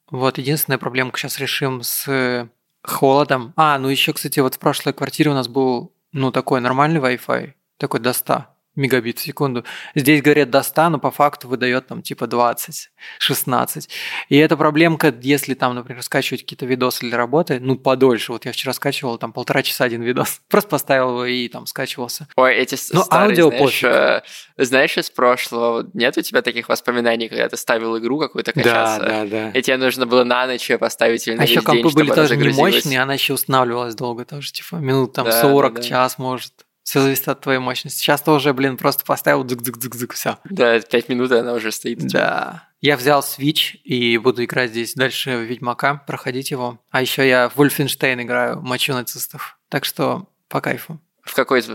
Вот 0.10 0.38
единственная 0.38 0.78
проблемка 0.78 1.20
сейчас 1.20 1.40
решим 1.40 1.84
с 1.84 2.50
холодом. 2.84 3.54
А, 3.56 3.78
ну 3.78 3.90
еще, 3.90 4.14
кстати, 4.14 4.40
вот 4.40 4.56
в 4.56 4.60
прошлой 4.60 4.94
квартире 4.94 5.32
у 5.32 5.34
нас 5.34 5.48
был, 5.48 5.94
ну, 6.14 6.32
такой 6.32 6.62
нормальный 6.62 7.00
Wi-Fi, 7.00 7.54
такой 7.78 8.00
до 8.00 8.14
100 8.14 8.46
мегабит 8.78 9.20
в 9.20 9.22
секунду. 9.22 9.66
Здесь 9.96 10.22
говорят 10.22 10.50
до 10.50 10.64
100, 10.64 10.90
но 10.90 11.00
по 11.00 11.12
факту 11.12 11.48
выдает 11.48 11.88
там 11.88 12.02
типа 12.02 12.28
20, 12.28 12.90
16. 13.20 13.90
И 14.30 14.38
эта 14.38 14.56
проблемка, 14.56 15.14
если 15.22 15.54
там, 15.54 15.76
например, 15.76 16.02
скачивать 16.04 16.44
какие-то 16.44 16.66
видосы 16.66 17.02
для 17.02 17.18
работы, 17.18 17.60
ну, 17.60 17.76
подольше. 17.78 18.32
Вот 18.32 18.46
я 18.46 18.52
вчера 18.52 18.74
скачивал 18.74 19.18
там 19.18 19.34
полтора 19.34 19.64
часа 19.64 19.86
один 19.86 20.02
видос. 20.04 20.42
Просто 20.50 20.70
поставил 20.70 21.10
его 21.10 21.26
и 21.26 21.48
там 21.50 21.66
скачивался. 21.66 22.28
Ой, 22.36 22.56
эти 22.56 22.78
ну, 22.94 23.04
старые, 23.04 23.44
аудио 23.44 23.50
знаешь, 23.50 23.84
э, 23.84 24.22
знаешь, 24.58 24.98
из 24.98 25.10
прошлого, 25.10 25.90
нет 25.94 26.18
у 26.18 26.22
тебя 26.22 26.42
таких 26.42 26.70
воспоминаний, 26.70 27.28
когда 27.28 27.50
ты 27.50 27.58
ставил 27.58 27.98
игру 27.98 28.20
какую-то 28.20 28.54
качаться? 28.54 29.00
Да, 29.00 29.26
да, 29.26 29.26
да. 29.26 29.50
И 29.52 29.62
тебе 29.62 29.78
нужно 29.78 30.06
было 30.06 30.24
на 30.24 30.46
ночь 30.48 30.70
ее 30.70 30.78
поставить 30.78 31.28
или 31.28 31.36
на 31.36 31.44
А 31.44 31.46
еще 31.46 31.62
компы 31.62 31.90
были 31.90 32.12
тоже 32.12 32.38
не 32.38 32.50
мощные, 32.50 33.02
она 33.02 33.14
еще 33.14 33.34
устанавливалась 33.34 33.96
долго 33.96 34.26
тоже, 34.26 34.52
типа 34.52 34.76
минут 34.76 35.14
там 35.14 35.26
да, 35.26 35.42
40, 35.42 35.74
да, 35.74 35.82
да. 35.82 35.88
час 35.88 36.18
может. 36.18 36.54
Все 36.88 37.02
зависит 37.02 37.28
от 37.28 37.42
твоей 37.42 37.60
мощности. 37.60 38.00
Сейчас 38.00 38.22
тоже, 38.22 38.54
блин, 38.54 38.78
просто 38.78 39.04
поставил 39.04 39.44
дзык-дзык-дзык-дзык, 39.44 40.14
все. 40.14 40.38
Да, 40.46 40.80
пять 40.80 41.10
минут, 41.10 41.34
и 41.34 41.36
она 41.36 41.52
уже 41.52 41.74
стоит. 41.74 42.00
Да. 42.08 42.70
Я 42.80 42.96
взял 42.96 43.20
Switch 43.20 43.76
и 43.84 44.18
буду 44.18 44.46
играть 44.46 44.70
здесь 44.70 44.94
дальше 44.94 45.32
в 45.32 45.42
Ведьмака, 45.42 45.96
проходить 46.08 46.50
его. 46.50 46.80
А 46.90 47.02
еще 47.02 47.28
я 47.28 47.50
в 47.50 47.58
Wolfenstein 47.58 48.24
играю, 48.24 48.62
мочу 48.62 48.94
нацистов. 48.94 49.58
Так 49.68 49.84
что 49.84 50.30
по 50.48 50.62
кайфу. 50.62 51.02
В 51.24 51.34
какой 51.34 51.60
из 51.60 51.68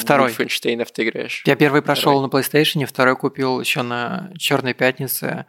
Второй. 0.00 0.30
Wolfenstein'ов 0.30 0.86
ты 0.94 1.02
играешь? 1.02 1.42
Я 1.46 1.56
первый 1.56 1.82
прошел 1.82 2.22
на 2.22 2.26
PlayStation, 2.26 2.86
второй 2.86 3.16
купил 3.16 3.58
еще 3.58 3.82
на 3.82 4.30
Черной 4.38 4.74
пятнице 4.74 5.46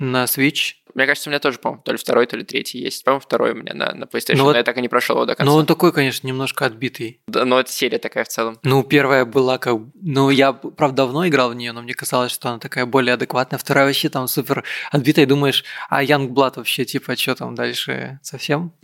на 0.00 0.24
Switch. 0.24 0.72
Мне 0.94 1.06
кажется, 1.06 1.28
у 1.28 1.30
меня 1.30 1.38
тоже, 1.38 1.58
по-моему, 1.58 1.82
то 1.84 1.92
ли 1.92 1.98
второй, 1.98 2.26
то 2.26 2.36
ли 2.36 2.44
третий 2.44 2.78
есть. 2.78 3.04
По-моему, 3.04 3.20
второй 3.20 3.52
у 3.52 3.54
меня 3.54 3.74
на, 3.74 3.92
на 3.94 4.04
PlayStation, 4.04 4.32
ну, 4.32 4.38
но 4.38 4.44
вот, 4.46 4.56
я 4.56 4.64
так 4.64 4.76
и 4.76 4.80
не 4.80 4.88
прошел 4.88 5.16
его 5.16 5.26
до 5.26 5.36
конца. 5.36 5.48
Ну, 5.48 5.56
он 5.56 5.66
такой, 5.66 5.92
конечно, 5.92 6.26
немножко 6.26 6.66
отбитый. 6.66 7.20
Да, 7.28 7.44
но 7.44 7.60
это 7.60 7.70
серия 7.70 7.98
такая 7.98 8.24
в 8.24 8.28
целом. 8.28 8.58
Ну, 8.64 8.82
первая 8.82 9.24
была 9.24 9.58
как... 9.58 9.78
Ну, 10.02 10.30
я, 10.30 10.52
правда, 10.52 11.04
давно 11.04 11.28
играл 11.28 11.50
в 11.50 11.54
нее, 11.54 11.70
но 11.72 11.82
мне 11.82 11.94
казалось, 11.94 12.32
что 12.32 12.48
она 12.48 12.58
такая 12.58 12.86
более 12.86 13.14
адекватная. 13.14 13.58
Вторая 13.58 13.86
вообще 13.86 14.08
там 14.08 14.26
супер 14.26 14.64
отбитая. 14.90 15.26
Думаешь, 15.26 15.64
а 15.88 16.02
Youngblood 16.02 16.54
вообще, 16.56 16.84
типа, 16.84 17.14
что 17.14 17.36
там 17.36 17.54
дальше 17.54 18.18
совсем? 18.22 18.72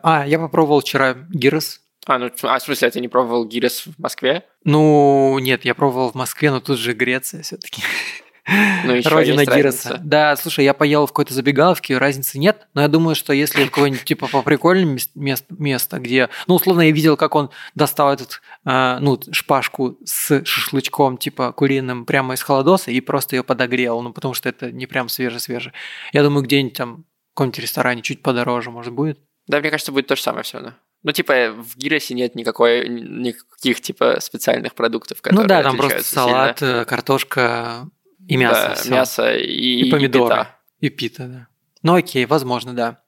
А, 0.00 0.24
я 0.24 0.38
попробовал 0.38 0.80
вчера 0.80 1.14
Гирос. 1.28 1.80
А, 2.06 2.18
ну, 2.18 2.30
а 2.42 2.58
в 2.58 2.62
смысле, 2.62 2.88
а 2.88 2.90
ты 2.90 3.00
не 3.00 3.08
пробовал 3.08 3.44
Гирос 3.46 3.86
в 3.86 3.98
Москве? 3.98 4.44
Ну, 4.62 5.38
нет, 5.40 5.64
я 5.64 5.74
пробовал 5.74 6.12
в 6.12 6.14
Москве, 6.14 6.52
но 6.52 6.60
тут 6.60 6.78
же 6.78 6.92
Греция 6.92 7.42
все 7.42 7.56
таки 7.56 7.82
ну, 8.84 8.94
еще 8.94 9.08
Родина 9.08 9.44
Гироса. 9.44 10.00
Да, 10.02 10.36
слушай, 10.36 10.64
я 10.64 10.74
поел 10.74 11.06
в 11.06 11.10
какой-то 11.10 11.34
забегаловке, 11.34 11.98
разницы 11.98 12.38
нет, 12.38 12.66
но 12.74 12.82
я 12.82 12.88
думаю, 12.88 13.14
что 13.14 13.32
если 13.32 13.64
какое-нибудь 13.64 14.04
типа 14.04 14.26
по 14.28 14.42
прикольному 14.42 14.98
место, 15.14 15.54
место, 15.58 15.98
где, 15.98 16.28
ну, 16.46 16.54
условно, 16.54 16.82
я 16.82 16.90
видел, 16.90 17.16
как 17.16 17.34
он 17.34 17.50
достал 17.74 18.12
этот, 18.12 18.40
э, 18.64 18.98
ну, 19.00 19.20
шпажку 19.30 19.98
с 20.04 20.44
шашлычком, 20.44 21.18
типа, 21.18 21.52
куриным 21.52 22.06
прямо 22.06 22.34
из 22.34 22.42
холодоса 22.42 22.90
и 22.90 23.00
просто 23.00 23.36
ее 23.36 23.44
подогрел, 23.44 24.00
ну, 24.00 24.12
потому 24.12 24.34
что 24.34 24.48
это 24.48 24.72
не 24.72 24.86
прям 24.86 25.08
свеже-свеже. 25.08 25.72
Я 26.12 26.22
думаю, 26.22 26.44
где-нибудь 26.44 26.76
там 26.76 27.04
в 27.32 27.34
каком-нибудь 27.34 27.60
ресторане 27.60 28.02
чуть 28.02 28.22
подороже, 28.22 28.70
может, 28.70 28.92
будет. 28.92 29.18
Да, 29.46 29.60
мне 29.60 29.70
кажется, 29.70 29.92
будет 29.92 30.06
то 30.06 30.16
же 30.16 30.22
самое 30.22 30.44
все 30.44 30.58
равно. 30.58 30.74
Ну, 31.04 31.12
типа, 31.12 31.52
в 31.52 31.76
гиросе 31.76 32.14
нет 32.14 32.34
никакой, 32.34 32.88
никаких, 32.88 33.80
типа, 33.80 34.18
специальных 34.20 34.74
продуктов, 34.74 35.22
которые 35.22 35.42
Ну 35.42 35.48
да, 35.48 35.62
там 35.62 35.76
просто 35.76 36.02
салат, 36.02 36.58
сильно. 36.58 36.80
Э, 36.80 36.84
картошка, 36.84 37.88
и 38.28 38.36
мясо. 38.36 38.76
Да, 38.84 38.90
мясо 38.96 39.34
и, 39.34 39.86
и 39.86 39.90
помидоры. 39.90 40.34
И 40.34 40.38
пита. 40.38 40.56
И 40.80 40.88
пита, 40.90 41.26
да. 41.26 41.48
Ну 41.82 41.94
окей, 41.94 42.26
возможно, 42.26 42.74
да. 42.74 43.00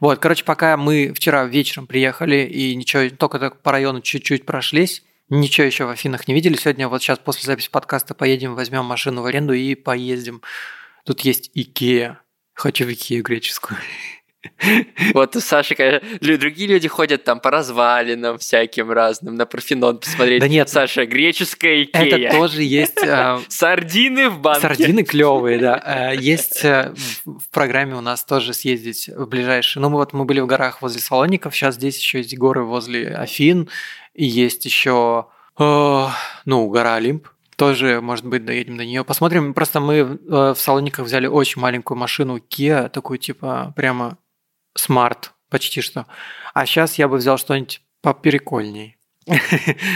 Вот, 0.00 0.18
короче, 0.18 0.44
пока 0.44 0.76
мы 0.76 1.12
вчера 1.14 1.44
вечером 1.44 1.86
приехали 1.86 2.46
и 2.46 2.74
ничего, 2.74 3.08
только 3.16 3.38
так 3.38 3.62
по 3.62 3.72
району 3.72 4.00
чуть-чуть 4.00 4.46
прошлись, 4.46 5.02
ничего 5.28 5.66
еще 5.66 5.84
в 5.86 5.90
Афинах 5.90 6.28
не 6.28 6.34
видели. 6.34 6.56
Сегодня 6.56 6.88
вот 6.88 7.02
сейчас 7.02 7.18
после 7.18 7.46
записи 7.46 7.70
подкаста 7.70 8.14
поедем, 8.14 8.54
возьмем 8.54 8.84
машину 8.84 9.22
в 9.22 9.26
аренду 9.26 9.54
и 9.54 9.74
поездим. 9.74 10.42
Тут 11.04 11.20
есть 11.20 11.50
Икея. 11.54 12.20
Хочу 12.52 12.84
в 12.84 12.92
Икею 12.92 13.22
греческую. 13.22 13.78
Вот 15.14 15.36
у 15.36 15.40
Саши, 15.40 15.74
конечно, 15.74 16.00
другие 16.20 16.68
люди 16.68 16.88
ходят 16.88 17.24
там 17.24 17.40
по 17.40 17.50
развалинам 17.50 18.38
всяким 18.38 18.90
разным, 18.90 19.34
на 19.34 19.46
Парфенон 19.46 19.98
посмотреть. 19.98 20.40
Да 20.40 20.48
нет. 20.48 20.68
Саша, 20.68 21.06
греческая 21.06 21.84
Икея. 21.84 22.28
Это 22.28 22.36
тоже 22.36 22.62
есть... 22.62 23.02
А, 23.04 23.40
Сардины 23.48 24.30
в 24.30 24.40
банке. 24.40 24.62
Сардины 24.62 25.02
клевые, 25.02 25.58
да. 25.58 25.82
А, 25.84 26.12
есть 26.12 26.64
э, 26.64 26.94
в 27.24 27.50
программе 27.50 27.94
у 27.96 28.00
нас 28.00 28.24
тоже 28.24 28.54
съездить 28.54 29.08
в 29.08 29.26
ближайшие... 29.26 29.82
Ну, 29.82 29.90
мы 29.90 29.96
вот 29.96 30.12
мы 30.12 30.24
были 30.24 30.40
в 30.40 30.46
горах 30.46 30.80
возле 30.82 31.00
Салоников, 31.00 31.54
сейчас 31.54 31.74
здесь 31.74 31.98
еще 31.98 32.18
есть 32.18 32.36
горы 32.36 32.64
возле 32.64 33.08
Афин, 33.08 33.68
и 34.14 34.24
есть 34.24 34.64
еще, 34.64 35.26
э, 35.58 36.06
ну, 36.44 36.68
гора 36.68 36.94
Олимп, 36.94 37.28
тоже, 37.60 38.00
может 38.00 38.24
быть, 38.24 38.46
доедем 38.46 38.78
до 38.78 38.86
нее. 38.86 39.04
Посмотрим. 39.04 39.52
Просто 39.52 39.80
мы 39.80 39.94
э, 39.96 40.06
в 40.26 40.56
Салониках 40.56 41.04
взяли 41.04 41.26
очень 41.26 41.60
маленькую 41.60 41.98
машину 41.98 42.38
Kia, 42.38 42.88
такую 42.88 43.18
типа 43.18 43.74
прямо 43.76 44.16
смарт 44.74 45.32
почти 45.48 45.80
что. 45.80 46.06
А 46.54 46.66
сейчас 46.66 46.98
я 46.98 47.08
бы 47.08 47.16
взял 47.16 47.38
что-нибудь 47.38 47.82
поперекольней. 48.02 48.96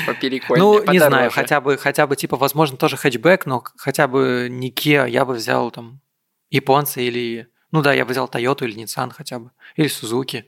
Поперекольней, 0.06 0.62
Ну, 0.62 0.74
подороже. 0.74 0.92
не 0.92 0.98
знаю, 0.98 1.30
хотя 1.30 1.60
бы, 1.60 1.76
хотя 1.78 2.06
бы, 2.06 2.14
типа, 2.14 2.36
возможно, 2.36 2.76
тоже 2.76 2.96
хэтчбэк, 2.96 3.46
но 3.46 3.64
хотя 3.76 4.06
бы 4.06 4.48
не 4.50 4.70
Kia, 4.70 5.08
я 5.08 5.24
бы 5.24 5.34
взял 5.34 5.70
там 5.70 6.00
японца 6.50 7.00
или... 7.00 7.48
Ну 7.72 7.82
да, 7.82 7.92
я 7.94 8.04
бы 8.04 8.10
взял 8.12 8.28
Toyota 8.28 8.64
или 8.64 8.84
Nissan 8.84 9.10
хотя 9.10 9.38
бы, 9.38 9.50
или 9.76 9.88
Suzuki. 9.88 10.44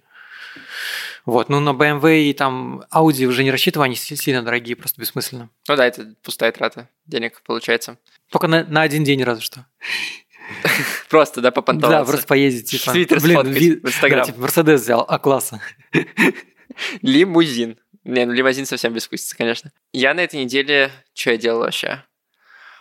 Вот, 1.24 1.48
ну 1.48 1.58
на 1.58 1.70
BMW 1.70 2.20
и 2.30 2.32
там 2.32 2.84
Audi 2.92 3.24
уже 3.24 3.42
не 3.42 3.50
рассчитываю, 3.50 3.86
они 3.86 3.96
сильно 3.96 4.42
дорогие, 4.42 4.76
просто 4.76 5.00
бессмысленно. 5.00 5.50
Ну 5.68 5.76
да, 5.76 5.84
это 5.86 6.14
пустая 6.22 6.52
трата 6.52 6.88
денег 7.06 7.42
получается. 7.42 7.98
Только 8.30 8.46
на, 8.46 8.62
на 8.64 8.82
один 8.82 9.02
день 9.02 9.22
разве 9.24 9.42
что. 9.42 9.66
Просто, 11.08 11.40
да, 11.40 11.50
попонтоваться. 11.50 11.98
Да, 11.98 12.04
просто 12.04 12.26
поездить, 12.26 12.70
типа. 12.70 12.92
Твиттер 12.92 13.20
Блин, 13.20 13.52
ви... 13.52 13.76
в 13.76 13.86
Инстаграм. 13.86 14.20
Да, 14.20 14.26
типа, 14.26 14.40
Мерседес 14.40 14.80
взял, 14.80 15.04
а 15.08 15.18
классно. 15.18 15.60
Лимузин. 17.02 17.78
Не, 18.04 18.24
ну 18.24 18.32
лимузин 18.32 18.66
совсем 18.66 18.92
бескусица, 18.92 19.36
конечно. 19.36 19.72
Я 19.92 20.14
на 20.14 20.20
этой 20.20 20.42
неделе... 20.42 20.92
Что 21.12 21.32
я 21.32 21.36
делал 21.36 21.60
вообще? 21.60 22.04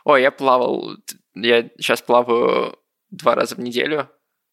Ой, 0.04 0.22
я 0.22 0.32
плавал... 0.32 0.98
Я 1.34 1.70
сейчас 1.78 2.02
плаваю 2.02 2.78
два 3.10 3.34
раза 3.34 3.56
в 3.56 3.60
неделю. 3.60 4.08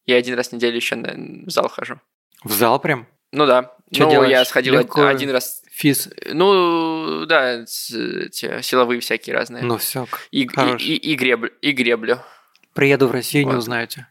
Я 0.06 0.16
один 0.16 0.34
раз 0.34 0.48
в 0.48 0.52
неделю 0.52 0.76
еще 0.76 0.96
в 0.96 1.50
зал 1.50 1.68
хожу. 1.68 2.00
В 2.42 2.52
зал 2.52 2.80
прям? 2.80 3.06
Ну 3.32 3.46
да. 3.46 3.74
Что 3.92 4.04
ну, 4.04 4.10
делаешь? 4.10 4.30
я 4.30 4.44
сходил 4.44 4.74
Легкую 4.74 5.08
один 5.08 5.30
раз. 5.30 5.62
Физ? 5.70 6.08
Ну, 6.32 7.24
да, 7.26 7.64
те 7.64 8.62
силовые 8.62 9.00
всякие 9.00 9.34
разные. 9.34 9.62
Ну 9.62 9.78
все, 9.78 10.06
и, 10.30 10.42
и, 10.42 10.76
и, 10.78 11.12
и, 11.12 11.14
греблю, 11.14 11.50
и 11.60 11.72
греблю. 11.72 12.20
Приеду 12.74 13.08
в 13.08 13.10
Россию, 13.10 13.46
вот. 13.46 13.52
не 13.52 13.58
узнаете. 13.58 14.06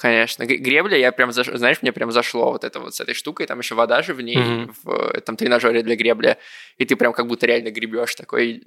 Конечно. 0.00 0.46
Гребля, 0.46 0.96
я 0.96 1.12
прям, 1.12 1.30
заш... 1.30 1.48
знаешь, 1.48 1.82
мне 1.82 1.92
прям 1.92 2.10
зашло 2.10 2.52
вот 2.52 2.64
это 2.64 2.80
вот 2.80 2.94
с 2.94 3.00
этой 3.00 3.12
штукой, 3.12 3.46
там 3.46 3.58
еще 3.58 3.74
вода 3.74 4.00
же 4.00 4.14
в 4.14 4.22
ней, 4.22 4.38
mm-hmm. 4.38 4.74
в 4.82 5.10
этом 5.12 5.36
тренажере 5.36 5.82
для 5.82 5.94
гребля, 5.94 6.38
и 6.78 6.86
ты 6.86 6.96
прям 6.96 7.12
как 7.12 7.26
будто 7.26 7.46
реально 7.46 7.70
гребешь, 7.70 8.14
такой, 8.14 8.62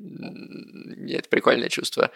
это 1.10 1.28
прикольное 1.30 1.70
чувство. 1.70 2.12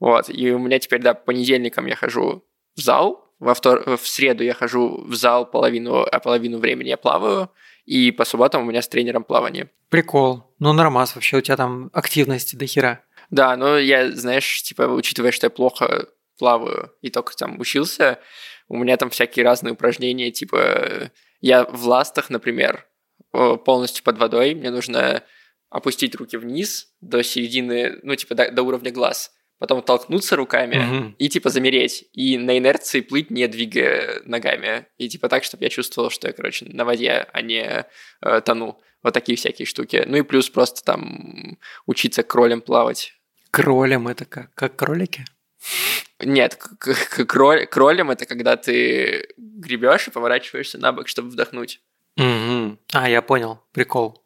Вот, 0.00 0.28
и 0.28 0.50
у 0.50 0.58
меня 0.58 0.80
теперь, 0.80 1.00
да, 1.00 1.14
по 1.14 1.26
понедельникам 1.26 1.86
я 1.86 1.94
хожу 1.94 2.44
в 2.74 2.80
зал, 2.80 3.32
во 3.38 3.54
втор... 3.54 3.84
в 3.96 4.08
среду 4.08 4.42
я 4.42 4.52
хожу 4.52 5.04
в 5.06 5.14
зал 5.14 5.48
половину, 5.48 6.02
а 6.02 6.18
половину 6.18 6.58
времени 6.58 6.88
я 6.88 6.96
плаваю, 6.96 7.52
и 7.84 8.10
по 8.10 8.24
субботам 8.24 8.62
у 8.62 8.66
меня 8.66 8.82
с 8.82 8.88
тренером 8.88 9.22
плавание. 9.22 9.70
Прикол. 9.90 10.42
Ну, 10.58 10.72
нормас 10.72 11.14
вообще, 11.14 11.36
у 11.36 11.40
тебя 11.40 11.56
там 11.56 11.90
активности 11.92 12.56
до 12.56 12.66
хера. 12.66 13.00
Да, 13.30 13.56
но 13.56 13.78
я, 13.78 14.10
знаешь, 14.10 14.62
типа, 14.62 14.82
учитывая, 14.82 15.30
что 15.30 15.46
я 15.46 15.50
плохо 15.50 16.08
плаваю 16.38 16.92
и 17.00 17.10
только 17.10 17.34
там 17.36 17.58
учился, 17.60 18.18
у 18.68 18.76
меня 18.76 18.96
там 18.96 19.10
всякие 19.10 19.44
разные 19.44 19.72
упражнения, 19.72 20.30
типа 20.30 21.10
я 21.40 21.64
в 21.64 21.86
ластах, 21.86 22.30
например, 22.30 22.86
полностью 23.30 24.04
под 24.04 24.18
водой, 24.18 24.54
мне 24.54 24.70
нужно 24.70 25.22
опустить 25.70 26.14
руки 26.14 26.36
вниз 26.36 26.88
до 27.00 27.22
середины, 27.22 27.98
ну, 28.02 28.14
типа 28.14 28.34
до, 28.34 28.50
до 28.50 28.62
уровня 28.62 28.90
глаз, 28.90 29.32
потом 29.58 29.82
толкнуться 29.82 30.36
руками 30.36 30.76
mm-hmm. 30.76 31.14
и, 31.18 31.28
типа, 31.28 31.50
замереть, 31.50 32.04
и 32.12 32.38
на 32.38 32.56
инерции 32.56 33.00
плыть, 33.00 33.30
не 33.30 33.46
двигая 33.48 34.22
ногами, 34.24 34.86
и, 34.96 35.08
типа, 35.08 35.28
так, 35.28 35.44
чтобы 35.44 35.64
я 35.64 35.70
чувствовал, 35.70 36.10
что 36.10 36.28
я, 36.28 36.32
короче, 36.32 36.66
на 36.66 36.84
воде, 36.84 37.26
а 37.32 37.42
не 37.42 37.86
э, 38.22 38.40
тону. 38.42 38.80
Вот 39.02 39.14
такие 39.14 39.36
всякие 39.36 39.66
штуки. 39.66 40.02
Ну 40.04 40.16
и 40.16 40.22
плюс 40.22 40.50
просто 40.50 40.82
там 40.82 41.58
учиться 41.86 42.24
кролем 42.24 42.60
плавать. 42.60 43.12
Кролем 43.52 44.08
это 44.08 44.24
как? 44.24 44.52
Как 44.54 44.74
кролики? 44.74 45.24
Нет, 46.20 46.58
кроль, 47.28 47.66
кролем 47.66 48.10
это 48.10 48.26
когда 48.26 48.56
ты 48.56 49.28
гребешь 49.36 50.08
и 50.08 50.10
поворачиваешься 50.10 50.78
на 50.78 50.92
бок, 50.92 51.08
чтобы 51.08 51.30
вдохнуть. 51.30 51.80
Угу. 52.16 52.78
А, 52.92 53.08
я 53.08 53.20
понял. 53.22 53.60
Прикол. 53.72 54.24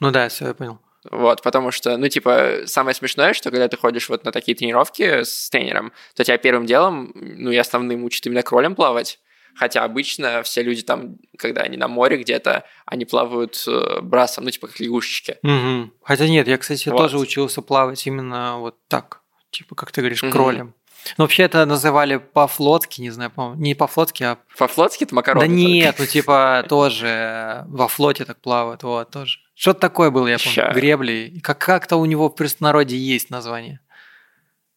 Ну 0.00 0.10
да, 0.10 0.28
все, 0.28 0.48
я 0.48 0.54
понял. 0.54 0.78
Вот, 1.10 1.42
потому 1.42 1.70
что, 1.70 1.96
ну, 1.96 2.08
типа, 2.08 2.62
самое 2.66 2.94
смешное, 2.94 3.32
что 3.32 3.50
когда 3.50 3.68
ты 3.68 3.78
ходишь 3.78 4.08
вот 4.10 4.24
на 4.24 4.32
такие 4.32 4.54
тренировки 4.54 5.22
с 5.22 5.48
тренером, 5.48 5.92
то 6.14 6.24
тебя 6.24 6.36
первым 6.36 6.66
делом, 6.66 7.12
ну, 7.14 7.50
и 7.50 7.56
основным 7.56 8.04
учат 8.04 8.26
именно 8.26 8.42
кролем 8.42 8.74
плавать. 8.74 9.18
Хотя 9.54 9.82
обычно 9.82 10.42
все 10.42 10.62
люди 10.62 10.82
там, 10.82 11.16
когда 11.36 11.62
они 11.62 11.76
на 11.76 11.88
море 11.88 12.18
где-то, 12.18 12.64
они 12.86 13.04
плавают 13.04 13.64
э, 13.66 14.00
брасом, 14.00 14.44
ну, 14.44 14.50
типа, 14.50 14.68
как 14.68 14.78
лягушечки. 14.78 15.38
Угу. 15.42 15.92
Хотя 16.02 16.28
нет, 16.28 16.46
я, 16.46 16.58
кстати, 16.58 16.88
вот. 16.88 16.98
тоже 16.98 17.18
учился 17.18 17.62
плавать 17.62 18.06
именно 18.06 18.58
вот 18.58 18.76
так. 18.88 19.22
Типа, 19.50 19.74
как 19.74 19.90
ты 19.90 20.02
говоришь, 20.02 20.22
угу. 20.22 20.32
кролем. 20.32 20.74
Ну, 21.16 21.24
вообще 21.24 21.44
это 21.44 21.64
называли 21.66 22.16
по-флотски, 22.16 23.00
не 23.00 23.10
знаю, 23.10 23.30
по 23.30 23.54
не 23.56 23.74
по-флотски, 23.74 24.22
а... 24.22 24.38
По-флотски 24.56 25.04
это 25.04 25.14
макароны. 25.14 25.46
Да 25.46 25.52
нет, 25.52 25.96
ну 25.98 26.06
типа 26.06 26.64
тоже 26.68 27.64
во 27.68 27.88
флоте 27.88 28.24
так 28.24 28.40
плавают, 28.40 28.82
вот, 28.82 29.10
тоже. 29.10 29.38
Что-то 29.54 29.80
такое 29.80 30.10
было, 30.10 30.26
я 30.26 30.38
помню, 30.38 30.52
Ща. 30.52 30.72
гребли. 30.72 31.40
Как- 31.42 31.58
как-то 31.58 31.96
у 31.96 32.04
него 32.04 32.28
в 32.28 32.34
простонародье 32.34 32.98
есть 32.98 33.30
название. 33.30 33.80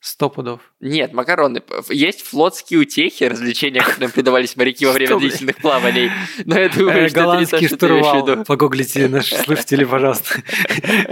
Сто 0.02 0.30
пудов. 0.30 0.60
Нет, 0.82 1.14
макароны. 1.14 1.64
Есть 1.88 2.24
флотские 2.24 2.82
утехи, 2.82 3.24
развлечения, 3.24 3.82
которым 3.82 4.12
предавались 4.12 4.58
моряки 4.58 4.86
во 4.86 4.92
время 4.92 5.18
длительных 5.18 5.56
плаваний. 5.56 6.12
Но 6.44 6.60
я 6.60 6.68
думаю, 6.68 7.08
что 7.08 7.22
Голландский 7.22 7.70
штурвал. 7.70 8.44
Погуглите 8.44 9.08
наши 9.08 9.36
слушатели, 9.36 9.86
пожалуйста. 9.86 10.44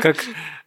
Как 0.01 0.17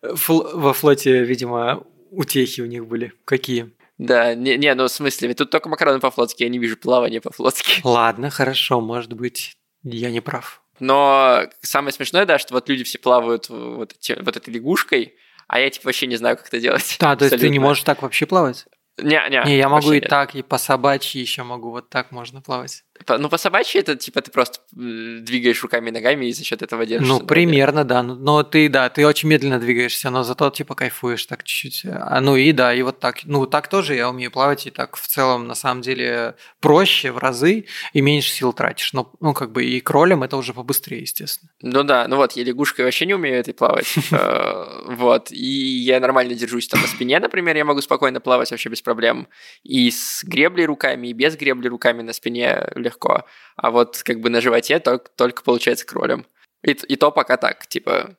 во 0.27 0.73
флоте, 0.73 1.23
видимо, 1.23 1.85
утехи 2.11 2.63
у 2.63 2.67
них 2.67 2.87
были. 2.87 3.13
Какие? 3.27 3.71
Да, 3.99 4.35
не, 4.35 4.57
не, 4.57 4.75
ну 4.75 4.85
в 4.85 4.89
смысле, 4.89 5.35
тут 5.35 5.51
только 5.51 5.69
макароны 5.69 6.01
по-флотски, 6.01 6.43
я 6.43 6.49
не 6.49 6.59
вижу 6.59 6.77
плавания 6.77 7.21
по-флотски. 7.21 7.81
Ладно, 7.85 8.31
хорошо, 8.31 8.81
может 8.81 9.13
быть, 9.13 9.57
я 9.85 10.11
не 10.11 10.21
прав. 10.21 10.63
Но 10.81 11.45
самое 11.63 11.93
смешное, 11.93 12.27
да, 12.27 12.39
что 12.39 12.55
вот 12.55 12.69
люди 12.69 12.83
все 12.83 12.99
плавают 12.99 13.49
вот, 13.49 13.93
эти, 13.93 14.21
вот 14.21 14.37
этой 14.37 14.53
лягушкой, 14.53 15.15
а 15.47 15.61
я 15.61 15.71
типа 15.71 15.87
вообще 15.87 16.09
не 16.09 16.17
знаю, 16.17 16.37
как 16.37 16.49
это 16.49 16.59
делать. 16.59 16.97
Да, 16.99 17.15
то 17.15 17.25
есть 17.25 17.39
ты 17.39 17.49
не 17.49 17.61
можешь 17.61 17.85
так 17.85 18.03
вообще 18.03 18.27
плавать? 18.27 18.67
Не, 18.99 19.21
не. 19.29 19.43
Не, 19.45 19.57
я 19.57 19.69
могу 19.69 19.93
и 19.93 20.01
нет. 20.01 20.09
так, 20.09 20.35
и 20.35 20.43
по 20.43 20.59
собачьи 20.59 21.21
еще 21.21 21.43
могу, 21.43 21.71
вот 21.71 21.91
так 21.91 22.13
можно 22.13 22.41
плавать. 22.41 22.85
Ну, 23.09 23.29
по 23.29 23.39
собачьи 23.39 23.81
это 23.81 23.97
типа 23.97 24.23
ты 24.23 24.31
просто 24.31 24.61
двигаешь 24.73 25.63
руками 25.63 25.91
и 25.91 25.93
ногами 25.93 26.27
и 26.27 26.33
за 26.33 26.45
счет 26.45 26.63
этого 26.63 26.87
держишься. 26.87 27.13
Ну, 27.13 27.27
примерно, 27.27 27.85
да. 27.85 28.03
Но, 28.03 28.15
но 28.15 28.43
ты, 28.45 28.69
да, 28.69 28.89
ты 28.89 29.07
очень 29.07 29.29
медленно 29.29 29.59
двигаешься, 29.59 30.11
но 30.11 30.23
зато 30.23 30.49
типа 30.51 30.75
кайфуешь 30.75 31.27
так 31.27 31.43
чуть-чуть. 31.43 31.87
А, 31.87 32.21
ну 32.21 32.37
и 32.37 32.53
да, 32.53 32.73
и 32.73 32.83
вот 32.83 33.01
так. 33.01 33.25
Ну, 33.25 33.47
так 33.47 33.69
тоже 33.69 33.95
я 33.95 34.09
умею 34.09 34.31
плавать, 34.31 34.67
и 34.67 34.71
так 34.71 34.97
в 34.97 35.07
целом 35.07 35.47
на 35.47 35.55
самом 35.55 35.83
деле 35.83 36.37
проще 36.61 37.11
в 37.11 37.19
разы 37.19 37.67
и 37.93 38.01
меньше 38.01 38.31
сил 38.31 38.53
тратишь. 38.53 38.93
Но, 38.93 39.11
ну, 39.21 39.35
как 39.35 39.53
бы 39.53 39.65
и 39.65 39.81
кролем 39.81 40.23
это 40.23 40.37
уже 40.37 40.55
побыстрее, 40.55 41.01
естественно. 41.01 41.51
Ну 41.63 41.83
да, 41.83 42.07
ну 42.09 42.17
вот, 42.17 42.33
я 42.33 42.45
лягушкой 42.45 42.85
вообще 42.85 43.07
не 43.07 43.15
умею 43.15 43.39
этой 43.39 43.55
плавать. 43.55 43.93
Э, 44.15 44.85
вот. 44.87 45.33
И 45.33 45.79
я 45.83 45.99
нормально 45.99 46.35
держусь 46.35 46.69
там 46.69 46.81
на 46.81 46.87
спине, 46.87 47.19
например, 47.19 47.57
я 47.57 47.65
могу 47.65 47.81
спокойно 47.81 48.21
плавать 48.21 48.51
вообще 48.51 48.69
без 48.69 48.81
проблем. 48.81 49.27
И 49.65 49.91
с 49.91 50.23
греблей 50.23 50.67
руками, 50.67 51.09
и 51.09 51.13
без 51.13 51.37
гребли 51.37 51.69
руками 51.69 52.03
на 52.03 52.13
спине 52.13 52.69
легко. 52.85 53.25
А 53.57 53.71
вот 53.71 54.03
как 54.05 54.21
бы 54.21 54.31
на 54.31 54.41
животе 54.41 54.79
только, 54.79 55.11
только 55.17 55.43
получается 55.43 55.87
кролем. 55.87 56.27
И, 56.63 56.71
и 56.71 56.97
то 56.97 57.11
пока 57.11 57.37
так, 57.37 57.67
типа, 57.67 58.17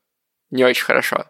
не 0.51 0.63
очень 0.63 0.83
хорошо. 0.83 1.25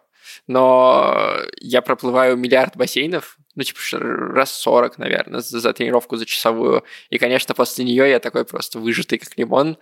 Но 0.46 1.38
я 1.60 1.82
проплываю 1.82 2.36
миллиард 2.36 2.76
бассейнов, 2.76 3.36
ну, 3.54 3.62
типа, 3.62 3.78
раз 3.92 4.52
40, 4.52 4.98
наверное, 4.98 5.40
за, 5.40 5.60
за 5.60 5.72
тренировку 5.72 6.16
за 6.16 6.26
часовую. 6.26 6.84
И, 7.08 7.18
конечно, 7.18 7.54
после 7.54 7.84
нее 7.84 8.08
я 8.10 8.20
такой 8.20 8.44
просто 8.44 8.78
выжатый, 8.78 9.18
как 9.18 9.36
лимон. 9.38 9.78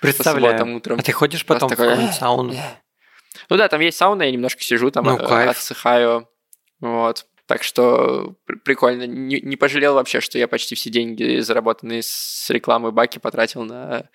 Представляю. 0.00 0.58
По 0.58 0.64
утром. 0.76 0.98
А 0.98 1.02
ты 1.02 1.12
ходишь 1.12 1.46
потом 1.46 1.68
такой... 1.68 1.94
в 1.94 2.12
сауну? 2.12 2.54
Ну 3.48 3.56
да, 3.56 3.68
там 3.68 3.80
есть 3.80 3.96
сауна, 3.96 4.24
я 4.24 4.30
немножко 4.30 4.62
сижу, 4.62 4.90
там 4.90 5.04
ну, 5.04 5.18
кайф. 5.18 5.50
отсыхаю. 5.50 6.28
Вот. 6.80 7.26
Так 7.46 7.62
что 7.62 8.36
прикольно. 8.64 9.06
Не, 9.06 9.40
не 9.40 9.56
пожалел 9.56 9.94
вообще, 9.94 10.20
что 10.20 10.38
я 10.38 10.48
почти 10.48 10.74
все 10.74 10.90
деньги, 10.90 11.40
заработанные 11.40 12.02
с 12.02 12.48
рекламы 12.48 12.90
Баки, 12.90 13.18
потратил 13.18 13.64
на 13.64 14.08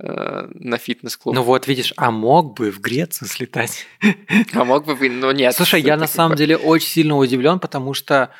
э, 0.00 0.48
на 0.52 0.76
фитнес-клуб. 0.78 1.36
Ну 1.36 1.42
вот, 1.42 1.68
видишь, 1.68 1.92
а 1.96 2.10
мог 2.10 2.56
бы 2.56 2.72
в 2.72 2.80
Грецию 2.80 3.28
слетать? 3.28 3.86
А 4.52 4.64
мог 4.64 4.86
бы, 4.86 5.08
но 5.08 5.30
нет. 5.30 5.54
Слушай, 5.54 5.82
я 5.82 5.96
на 5.96 6.08
самом 6.08 6.36
деле 6.36 6.56
очень 6.56 6.88
сильно 6.88 7.16
удивлен, 7.16 7.60
потому 7.60 7.94
что 7.94 8.30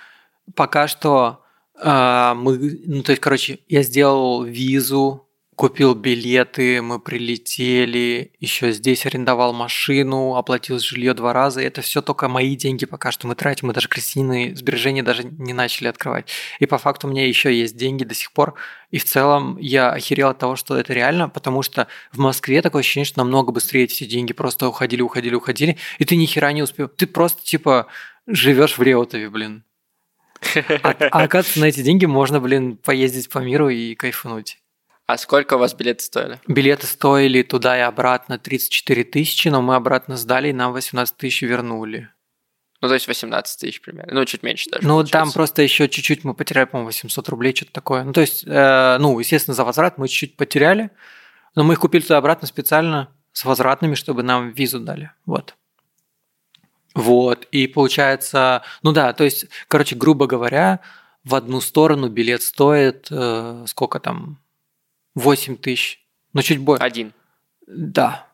пока 0.56 0.88
что 0.88 1.44
э, 1.80 2.32
мы, 2.34 2.80
ну 2.86 3.02
то 3.04 3.12
есть, 3.12 3.22
короче, 3.22 3.60
я 3.68 3.82
сделал 3.82 4.42
визу 4.42 5.23
купил 5.56 5.94
билеты, 5.94 6.82
мы 6.82 6.98
прилетели, 6.98 8.32
еще 8.40 8.72
здесь 8.72 9.06
арендовал 9.06 9.52
машину, 9.52 10.34
оплатил 10.34 10.78
жилье 10.78 11.14
два 11.14 11.32
раза. 11.32 11.60
Это 11.60 11.80
все 11.80 12.02
только 12.02 12.28
мои 12.28 12.56
деньги 12.56 12.86
пока 12.86 13.12
что 13.12 13.26
мы 13.26 13.34
тратим. 13.34 13.68
Мы 13.68 13.72
даже 13.72 13.88
крестины 13.88 14.54
сбережения 14.56 15.02
даже 15.02 15.24
не 15.24 15.52
начали 15.52 15.88
открывать. 15.88 16.30
И 16.58 16.66
по 16.66 16.78
факту 16.78 17.06
у 17.06 17.10
меня 17.10 17.26
еще 17.26 17.56
есть 17.56 17.76
деньги 17.76 18.04
до 18.04 18.14
сих 18.14 18.32
пор. 18.32 18.54
И 18.90 18.98
в 18.98 19.04
целом 19.04 19.56
я 19.58 19.90
охерел 19.90 20.28
от 20.28 20.38
того, 20.38 20.56
что 20.56 20.76
это 20.76 20.92
реально, 20.92 21.28
потому 21.28 21.62
что 21.62 21.88
в 22.12 22.18
Москве 22.18 22.62
такое 22.62 22.80
ощущение, 22.80 23.06
что 23.06 23.18
намного 23.18 23.52
быстрее 23.52 23.84
эти 23.84 24.04
деньги 24.04 24.32
просто 24.32 24.68
уходили, 24.68 25.02
уходили, 25.02 25.34
уходили, 25.34 25.78
и 25.98 26.04
ты 26.04 26.16
ни 26.16 26.26
хера 26.26 26.52
не 26.52 26.62
успел. 26.62 26.88
Ты 26.88 27.06
просто 27.06 27.42
типа 27.42 27.86
живешь 28.26 28.78
в 28.78 28.82
Реутове, 28.82 29.30
блин. 29.30 29.64
А, 30.82 30.94
а 31.10 31.22
оказывается, 31.22 31.60
на 31.60 31.66
эти 31.66 31.80
деньги 31.80 32.04
можно, 32.04 32.40
блин, 32.40 32.76
поездить 32.76 33.28
по 33.30 33.38
миру 33.38 33.68
и 33.68 33.94
кайфануть. 33.94 34.58
А 35.06 35.18
сколько 35.18 35.54
у 35.54 35.58
вас 35.58 35.74
билеты 35.74 36.02
стоили? 36.02 36.40
Билеты 36.48 36.86
стоили 36.86 37.42
туда 37.42 37.76
и 37.76 37.80
обратно 37.80 38.38
34 38.38 39.04
тысячи, 39.04 39.48
но 39.48 39.60
мы 39.60 39.74
обратно 39.74 40.16
сдали, 40.16 40.48
и 40.48 40.52
нам 40.52 40.72
18 40.72 41.16
тысяч 41.16 41.42
вернули. 41.42 42.08
Ну, 42.80 42.88
то 42.88 42.94
есть 42.94 43.06
18 43.06 43.60
тысяч 43.60 43.80
примерно. 43.80 44.14
Ну, 44.14 44.24
чуть 44.24 44.42
меньше 44.42 44.70
даже. 44.70 44.86
Ну, 44.86 44.94
получается. 44.94 45.12
там 45.12 45.32
просто 45.32 45.62
еще 45.62 45.88
чуть-чуть 45.88 46.24
мы 46.24 46.34
потеряли, 46.34 46.66
по-моему, 46.66 46.88
800 46.88 47.28
рублей, 47.28 47.54
что-то 47.54 47.72
такое. 47.72 48.04
Ну, 48.04 48.12
то 48.12 48.20
есть, 48.20 48.44
э, 48.46 48.96
ну, 48.98 49.18
естественно, 49.18 49.54
за 49.54 49.64
возврат 49.64 49.98
мы 49.98 50.08
чуть-чуть 50.08 50.36
потеряли, 50.36 50.90
но 51.54 51.64
мы 51.64 51.74
их 51.74 51.80
купили 51.80 52.02
туда 52.02 52.18
обратно 52.18 52.46
специально 52.46 53.10
с 53.32 53.44
возвратными, 53.44 53.94
чтобы 53.94 54.22
нам 54.22 54.50
визу 54.50 54.80
дали. 54.80 55.10
Вот. 55.26 55.54
Вот, 56.94 57.46
и 57.50 57.66
получается, 57.66 58.62
ну 58.82 58.92
да, 58.92 59.12
то 59.12 59.24
есть, 59.24 59.46
короче, 59.66 59.96
грубо 59.96 60.26
говоря, 60.26 60.80
в 61.24 61.34
одну 61.34 61.60
сторону 61.60 62.08
билет 62.08 62.42
стоит, 62.42 63.08
э, 63.10 63.64
сколько 63.66 63.98
там, 63.98 64.38
8 65.14 65.56
тысяч. 65.56 66.00
Ну, 66.32 66.42
чуть 66.42 66.58
больше. 66.58 66.84
Один. 66.84 67.12
Да. 67.66 68.26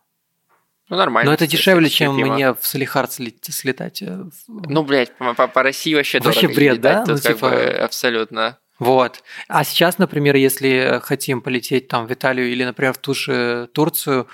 Ну, 0.88 0.96
нормально. 0.96 1.30
Но 1.30 1.34
это 1.34 1.46
дешевле, 1.46 1.88
чем 1.88 2.16
мне 2.16 2.52
в 2.52 2.66
Салихард 2.66 3.12
слетать. 3.12 4.02
Э, 4.02 4.24
ну, 4.48 4.82
блядь, 4.82 5.16
по, 5.16 5.34
по, 5.34 5.46
по 5.46 5.62
России 5.62 5.94
вообще 5.94 6.20
Вообще 6.20 6.48
бред, 6.48 6.78
летать, 6.78 6.80
да? 6.80 7.04
Тут 7.04 7.24
ну, 7.24 7.34
типа... 7.34 7.50
бы 7.50 7.56
абсолютно. 7.56 8.58
Вот. 8.80 9.22
А 9.46 9.62
сейчас, 9.62 9.98
например, 9.98 10.34
если 10.36 11.00
хотим 11.02 11.42
полететь 11.42 11.86
там 11.86 12.06
в 12.06 12.12
Италию 12.12 12.50
или, 12.50 12.64
например, 12.64 12.94
в 12.94 12.98
ту 12.98 13.14
же 13.14 13.68
Турцию, 13.72 14.26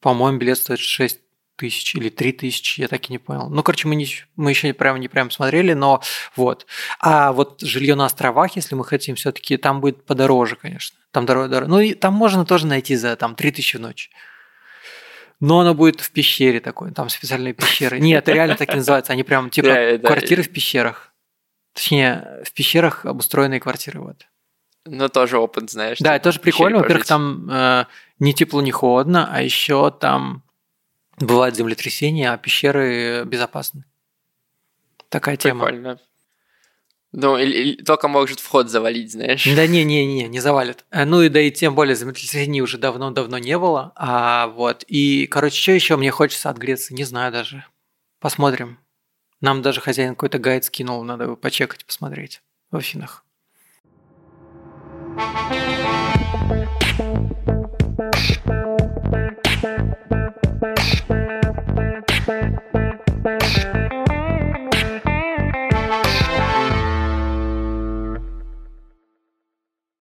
по-моему, 0.00 0.38
билет 0.38 0.56
стоит 0.56 0.78
6 0.78 1.20
тысяч 1.58 1.94
или 1.94 2.08
три 2.08 2.32
тысячи, 2.32 2.80
я 2.80 2.88
так 2.88 3.10
и 3.10 3.12
не 3.12 3.18
понял. 3.18 3.50
Ну, 3.50 3.62
короче, 3.62 3.88
мы, 3.88 3.96
не, 3.96 4.06
мы 4.36 4.50
еще 4.50 4.72
прям 4.72 5.00
не 5.00 5.08
прям 5.08 5.30
смотрели, 5.30 5.74
но 5.74 6.00
вот. 6.36 6.66
А 7.00 7.32
вот 7.32 7.60
жилье 7.60 7.96
на 7.96 8.06
островах, 8.06 8.56
если 8.56 8.74
мы 8.74 8.84
хотим, 8.84 9.16
все-таки 9.16 9.56
там 9.56 9.80
будет 9.80 10.04
подороже, 10.04 10.56
конечно. 10.56 10.96
Там 11.10 11.26
дороже, 11.26 11.50
дороже. 11.50 11.70
Ну, 11.70 11.80
и 11.80 11.94
там 11.94 12.14
можно 12.14 12.46
тоже 12.46 12.66
найти 12.66 12.94
за 12.96 13.16
там 13.16 13.34
три 13.34 13.50
тысячи 13.50 13.76
в 13.76 13.80
ночь. 13.80 14.10
Но 15.40 15.60
оно 15.60 15.74
будет 15.74 16.00
в 16.00 16.10
пещере 16.10 16.60
такой, 16.60 16.92
там 16.92 17.08
специальные 17.08 17.54
пещеры. 17.54 17.98
Нет, 18.00 18.24
это 18.24 18.32
реально 18.32 18.56
так 18.56 18.72
и 18.72 18.76
называется. 18.76 19.12
Они 19.12 19.24
прям 19.24 19.50
типа 19.50 19.98
квартиры 20.02 20.42
в 20.42 20.50
пещерах. 20.50 21.12
Точнее, 21.74 22.40
в 22.44 22.52
пещерах 22.52 23.04
обустроенные 23.04 23.60
квартиры, 23.60 24.00
вот. 24.00 24.26
Ну, 24.84 25.08
тоже 25.08 25.38
опыт, 25.38 25.70
знаешь. 25.70 25.98
Да, 25.98 26.16
это 26.16 26.24
тоже 26.24 26.40
прикольно. 26.40 26.78
Во-первых, 26.78 27.06
там 27.06 27.48
э, 27.50 27.84
не 28.18 28.32
тепло, 28.32 28.62
не 28.62 28.70
холодно, 28.70 29.28
а 29.30 29.42
еще 29.42 29.90
там 29.90 30.42
Бывают 31.20 31.56
землетрясения, 31.56 32.32
а 32.32 32.38
пещеры 32.38 33.24
безопасны. 33.24 33.84
Такая 35.08 35.36
тема. 35.36 35.66
Прикольно. 35.66 35.98
Ну, 37.12 37.38
или, 37.38 37.56
или 37.56 37.82
только 37.82 38.06
может 38.06 38.38
вход 38.38 38.68
завалить, 38.68 39.12
знаешь. 39.12 39.48
Да 39.56 39.66
не-не-не, 39.66 40.28
не 40.28 40.40
завалит. 40.40 40.84
Э, 40.90 41.06
ну 41.06 41.22
и 41.22 41.30
да 41.30 41.40
и 41.40 41.50
тем 41.50 41.74
более 41.74 41.96
землетрясений 41.96 42.60
уже 42.60 42.76
давно-давно 42.76 43.38
не 43.38 43.58
было. 43.58 43.92
А 43.96 44.48
вот, 44.48 44.84
и, 44.86 45.26
короче, 45.26 45.60
что 45.60 45.72
еще 45.72 45.96
мне 45.96 46.10
хочется 46.10 46.50
от 46.50 46.58
Греции, 46.58 46.94
не 46.94 47.04
знаю 47.04 47.32
даже. 47.32 47.64
Посмотрим. 48.20 48.78
Нам 49.40 49.62
даже 49.62 49.80
хозяин 49.80 50.10
какой-то 50.10 50.38
гайд 50.38 50.64
скинул, 50.64 51.02
надо 51.02 51.24
его 51.24 51.36
почекать, 51.36 51.86
посмотреть 51.86 52.42
в 52.70 52.76
Афинах. 52.76 53.24
thank 55.18 55.66
you 58.46 58.67